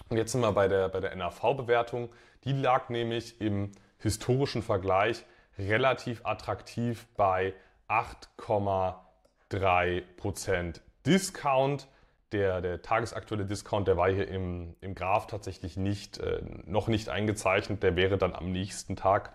Und 0.08 0.16
jetzt 0.16 0.32
sind 0.32 0.40
wir 0.42 0.52
bei 0.52 0.68
der, 0.68 0.88
bei 0.88 1.00
der 1.00 1.16
NAV-Bewertung. 1.16 2.08
Die 2.44 2.52
lag 2.52 2.88
nämlich 2.90 3.40
im 3.40 3.72
historischen 3.98 4.62
Vergleich 4.62 5.24
relativ 5.58 6.24
attraktiv 6.24 7.08
bei 7.16 7.54
8,3% 7.88 10.80
Discount. 11.06 11.88
Der, 12.32 12.60
der 12.60 12.82
tagesaktuelle 12.82 13.46
Discount, 13.46 13.86
der 13.86 13.96
war 13.96 14.10
hier 14.10 14.26
im, 14.26 14.74
im 14.80 14.96
Graph 14.96 15.28
tatsächlich 15.28 15.76
nicht, 15.76 16.18
äh, 16.18 16.42
noch 16.64 16.88
nicht 16.88 17.08
eingezeichnet. 17.08 17.80
Der 17.82 17.96
wäre 17.96 18.18
dann 18.18 18.34
am 18.34 18.50
nächsten 18.50 18.96
Tag 18.96 19.32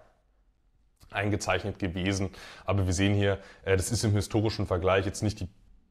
eingezeichnet 1.10 1.80
gewesen. 1.80 2.30
Aber 2.66 2.86
wir 2.86 2.94
sehen 2.94 3.14
hier, 3.14 3.40
äh, 3.64 3.78
das 3.78 3.92
ist 3.92 4.04
im 4.04 4.12
historischen 4.12 4.68
Vergleich 4.68 5.06
jetzt 5.06 5.24
nicht 5.24 5.40
die 5.40 5.48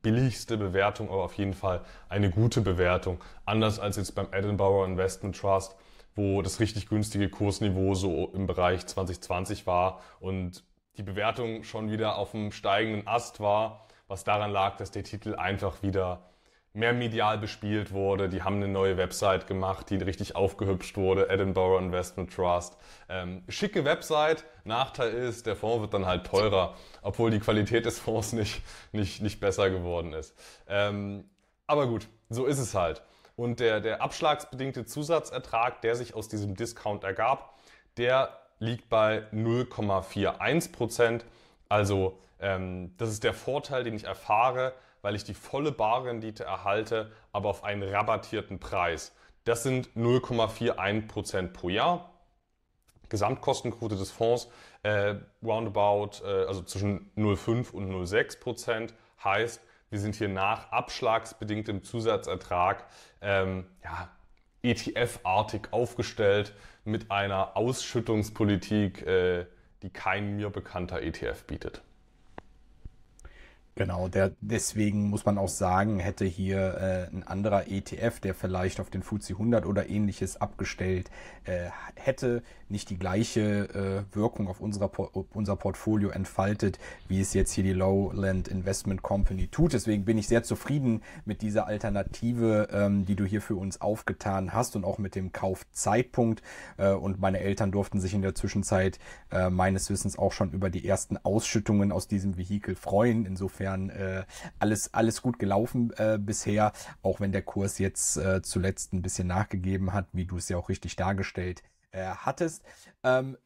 billigste 0.08 0.56
Bewertung, 0.56 1.10
aber 1.10 1.22
auf 1.24 1.34
jeden 1.34 1.52
Fall 1.52 1.82
eine 2.08 2.30
gute 2.30 2.62
Bewertung. 2.62 3.20
Anders 3.44 3.78
als 3.78 3.96
jetzt 3.96 4.14
beim 4.14 4.28
Edinburgh 4.32 4.86
Investment 4.86 5.36
Trust, 5.36 5.76
wo 6.14 6.40
das 6.40 6.60
richtig 6.60 6.88
günstige 6.88 7.28
Kursniveau 7.28 7.94
so 7.94 8.30
im 8.32 8.46
Bereich 8.46 8.86
2020 8.86 9.66
war 9.66 10.00
und 10.18 10.64
die 10.96 11.02
Bewertung 11.02 11.62
schon 11.62 11.90
wieder 11.90 12.16
auf 12.16 12.30
dem 12.30 12.52
steigenden 12.52 13.06
Ast 13.06 13.40
war, 13.40 13.86
was 14.06 14.24
daran 14.24 14.50
lag, 14.50 14.78
dass 14.78 14.90
der 14.90 15.04
Titel 15.04 15.34
einfach 15.34 15.82
wieder 15.82 16.22
mehr 16.78 16.92
medial 16.92 17.38
bespielt 17.38 17.92
wurde. 17.92 18.28
Die 18.28 18.42
haben 18.42 18.56
eine 18.56 18.68
neue 18.68 18.96
Website 18.96 19.46
gemacht, 19.46 19.90
die 19.90 19.96
richtig 19.96 20.36
aufgehübscht 20.36 20.96
wurde. 20.96 21.28
Edinburgh 21.28 21.78
Investment 21.78 22.32
Trust. 22.32 22.78
Ähm, 23.08 23.42
schicke 23.48 23.84
Website. 23.84 24.44
Nachteil 24.64 25.12
ist, 25.12 25.46
der 25.46 25.56
Fonds 25.56 25.80
wird 25.80 25.94
dann 25.94 26.06
halt 26.06 26.26
teurer, 26.26 26.76
obwohl 27.02 27.30
die 27.30 27.40
Qualität 27.40 27.84
des 27.84 27.98
Fonds 27.98 28.32
nicht, 28.32 28.62
nicht, 28.92 29.20
nicht 29.20 29.40
besser 29.40 29.70
geworden 29.70 30.12
ist. 30.12 30.34
Ähm, 30.68 31.28
aber 31.66 31.86
gut, 31.86 32.08
so 32.30 32.46
ist 32.46 32.58
es 32.58 32.74
halt. 32.74 33.02
Und 33.36 33.60
der, 33.60 33.80
der 33.80 34.00
abschlagsbedingte 34.00 34.84
Zusatzertrag, 34.84 35.82
der 35.82 35.96
sich 35.96 36.14
aus 36.14 36.28
diesem 36.28 36.54
Discount 36.54 37.04
ergab, 37.04 37.58
der 37.96 38.38
liegt 38.58 38.88
bei 38.88 39.24
0,41 39.32 40.72
Prozent. 40.72 41.24
Also 41.68 42.18
ähm, 42.40 42.94
das 42.98 43.10
ist 43.10 43.24
der 43.24 43.34
Vorteil, 43.34 43.84
den 43.84 43.94
ich 43.94 44.04
erfahre, 44.04 44.72
weil 45.02 45.14
ich 45.14 45.24
die 45.24 45.34
volle 45.34 45.72
Barrendite 45.72 46.44
erhalte, 46.44 47.12
aber 47.32 47.48
auf 47.48 47.64
einen 47.64 47.82
rabattierten 47.82 48.58
Preis. 48.58 49.14
Das 49.44 49.62
sind 49.62 49.90
0,41% 49.96 51.48
pro 51.52 51.68
Jahr. 51.68 52.12
Gesamtkostenquote 53.08 53.96
des 53.96 54.10
Fonds 54.10 54.48
äh, 54.82 55.14
roundabout, 55.42 56.22
äh, 56.24 56.44
also 56.46 56.62
zwischen 56.62 57.10
0,5 57.16 57.72
und 57.72 57.90
0,6% 57.90 58.92
heißt, 59.24 59.62
wir 59.90 59.98
sind 59.98 60.14
hier 60.14 60.28
nach 60.28 60.70
abschlagsbedingtem 60.70 61.82
Zusatzertrag 61.82 62.84
ähm, 63.22 63.64
ja, 63.82 64.10
ETF-artig 64.62 65.68
aufgestellt 65.72 66.52
mit 66.84 67.10
einer 67.10 67.56
Ausschüttungspolitik, 67.56 69.06
äh, 69.06 69.46
die 69.82 69.90
kein 69.90 70.36
mir 70.36 70.50
bekannter 70.50 71.00
ETF 71.02 71.44
bietet. 71.44 71.82
Genau, 73.78 74.08
der, 74.08 74.32
deswegen 74.40 75.08
muss 75.08 75.24
man 75.24 75.38
auch 75.38 75.48
sagen, 75.48 76.00
hätte 76.00 76.24
hier 76.24 77.08
äh, 77.12 77.14
ein 77.14 77.22
anderer 77.22 77.68
ETF, 77.68 78.18
der 78.18 78.34
vielleicht 78.34 78.80
auf 78.80 78.90
den 78.90 79.04
FTSE 79.04 79.34
100 79.34 79.66
oder 79.66 79.88
ähnliches 79.88 80.40
abgestellt 80.40 81.12
äh, 81.44 81.70
hätte, 81.94 82.42
nicht 82.70 82.90
die 82.90 82.98
gleiche 82.98 84.04
äh, 84.10 84.16
Wirkung 84.16 84.48
auf, 84.48 84.60
unserer, 84.60 84.90
auf 84.98 85.26
unser 85.34 85.56
Portfolio 85.56 86.10
entfaltet, 86.10 86.78
wie 87.08 87.20
es 87.20 87.34
jetzt 87.34 87.52
hier 87.52 87.64
die 87.64 87.72
Lowland 87.72 88.48
Investment 88.48 89.02
Company 89.02 89.48
tut. 89.48 89.72
Deswegen 89.72 90.04
bin 90.04 90.18
ich 90.18 90.28
sehr 90.28 90.42
zufrieden 90.42 91.02
mit 91.24 91.42
dieser 91.42 91.66
Alternative, 91.66 92.68
ähm, 92.72 93.04
die 93.04 93.16
du 93.16 93.24
hier 93.24 93.40
für 93.40 93.56
uns 93.56 93.80
aufgetan 93.80 94.52
hast 94.52 94.76
und 94.76 94.84
auch 94.84 94.98
mit 94.98 95.14
dem 95.14 95.32
Kaufzeitpunkt. 95.32 96.42
Äh, 96.76 96.92
und 96.92 97.20
meine 97.20 97.40
Eltern 97.40 97.72
durften 97.72 98.00
sich 98.00 98.14
in 98.14 98.22
der 98.22 98.34
Zwischenzeit 98.34 98.98
äh, 99.30 99.50
meines 99.50 99.90
Wissens 99.90 100.18
auch 100.18 100.32
schon 100.32 100.52
über 100.52 100.70
die 100.70 100.86
ersten 100.86 101.16
Ausschüttungen 101.18 101.92
aus 101.92 102.08
diesem 102.08 102.36
Vehikel 102.36 102.74
freuen. 102.74 103.26
Insofern 103.26 103.90
äh, 103.90 104.24
alles, 104.58 104.94
alles 104.94 105.22
gut 105.22 105.38
gelaufen 105.38 105.92
äh, 105.96 106.18
bisher, 106.18 106.72
auch 107.02 107.20
wenn 107.20 107.32
der 107.32 107.42
Kurs 107.42 107.78
jetzt 107.78 108.16
äh, 108.16 108.42
zuletzt 108.42 108.92
ein 108.92 109.02
bisschen 109.02 109.28
nachgegeben 109.28 109.92
hat, 109.92 110.06
wie 110.12 110.24
du 110.24 110.36
es 110.36 110.48
ja 110.48 110.56
auch 110.56 110.68
richtig 110.68 110.96
dargestellt 110.96 111.62
äh, 111.92 112.04
hattest. 112.04 112.64
Ähm, 113.02 113.36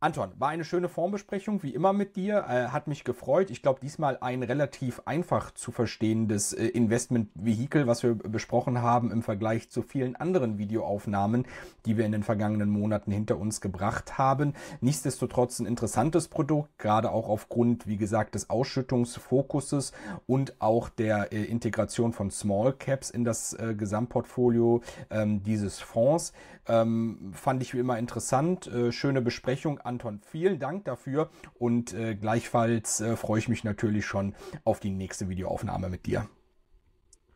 Anton, 0.00 0.30
war 0.38 0.50
eine 0.50 0.64
schöne 0.64 0.88
Formbesprechung, 0.88 1.64
wie 1.64 1.74
immer 1.74 1.92
mit 1.92 2.14
dir. 2.14 2.44
Äh, 2.48 2.68
hat 2.68 2.86
mich 2.86 3.02
gefreut. 3.02 3.50
Ich 3.50 3.62
glaube, 3.62 3.80
diesmal 3.80 4.16
ein 4.20 4.44
relativ 4.44 5.02
einfach 5.06 5.50
zu 5.50 5.72
verstehendes 5.72 6.52
äh, 6.52 6.66
Investment-Vehikel, 6.66 7.88
was 7.88 8.04
wir 8.04 8.14
besprochen 8.14 8.80
haben 8.80 9.10
im 9.10 9.24
Vergleich 9.24 9.70
zu 9.70 9.82
vielen 9.82 10.14
anderen 10.14 10.56
Videoaufnahmen, 10.56 11.46
die 11.84 11.96
wir 11.96 12.06
in 12.06 12.12
den 12.12 12.22
vergangenen 12.22 12.70
Monaten 12.70 13.10
hinter 13.10 13.38
uns 13.38 13.60
gebracht 13.60 14.18
haben. 14.18 14.54
Nichtsdestotrotz 14.80 15.58
ein 15.58 15.66
interessantes 15.66 16.28
Produkt, 16.28 16.78
gerade 16.78 17.10
auch 17.10 17.28
aufgrund, 17.28 17.88
wie 17.88 17.96
gesagt, 17.96 18.36
des 18.36 18.50
Ausschüttungsfokuses 18.50 19.92
und 20.28 20.60
auch 20.60 20.90
der 20.90 21.32
äh, 21.32 21.42
Integration 21.42 22.12
von 22.12 22.30
Small 22.30 22.72
Caps 22.72 23.10
in 23.10 23.24
das 23.24 23.52
äh, 23.54 23.74
Gesamtportfolio 23.76 24.80
ähm, 25.10 25.42
dieses 25.42 25.80
Fonds. 25.80 26.32
Ähm, 26.68 27.32
fand 27.34 27.62
ich 27.62 27.74
wie 27.74 27.78
immer 27.78 27.98
interessant. 27.98 28.66
Äh, 28.66 28.92
schöne 28.92 29.22
Besprechung 29.22 29.78
Anton, 29.80 30.20
vielen 30.24 30.58
Dank 30.58 30.84
dafür 30.84 31.30
und 31.58 31.94
äh, 31.94 32.14
gleichfalls 32.14 33.00
äh, 33.00 33.16
freue 33.16 33.38
ich 33.38 33.48
mich 33.48 33.64
natürlich 33.64 34.06
schon 34.06 34.34
auf 34.64 34.80
die 34.80 34.90
nächste 34.90 35.28
Videoaufnahme 35.28 35.88
mit 35.88 36.06
dir. 36.06 36.28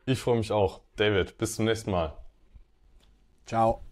Ich 0.04 0.20
freue 0.20 0.38
mich 0.38 0.52
auch. 0.52 0.80
David, 0.96 1.38
bis 1.38 1.54
zum 1.56 1.64
nächsten 1.64 1.90
Mal. 1.90 2.16
Ciao. 3.46 3.82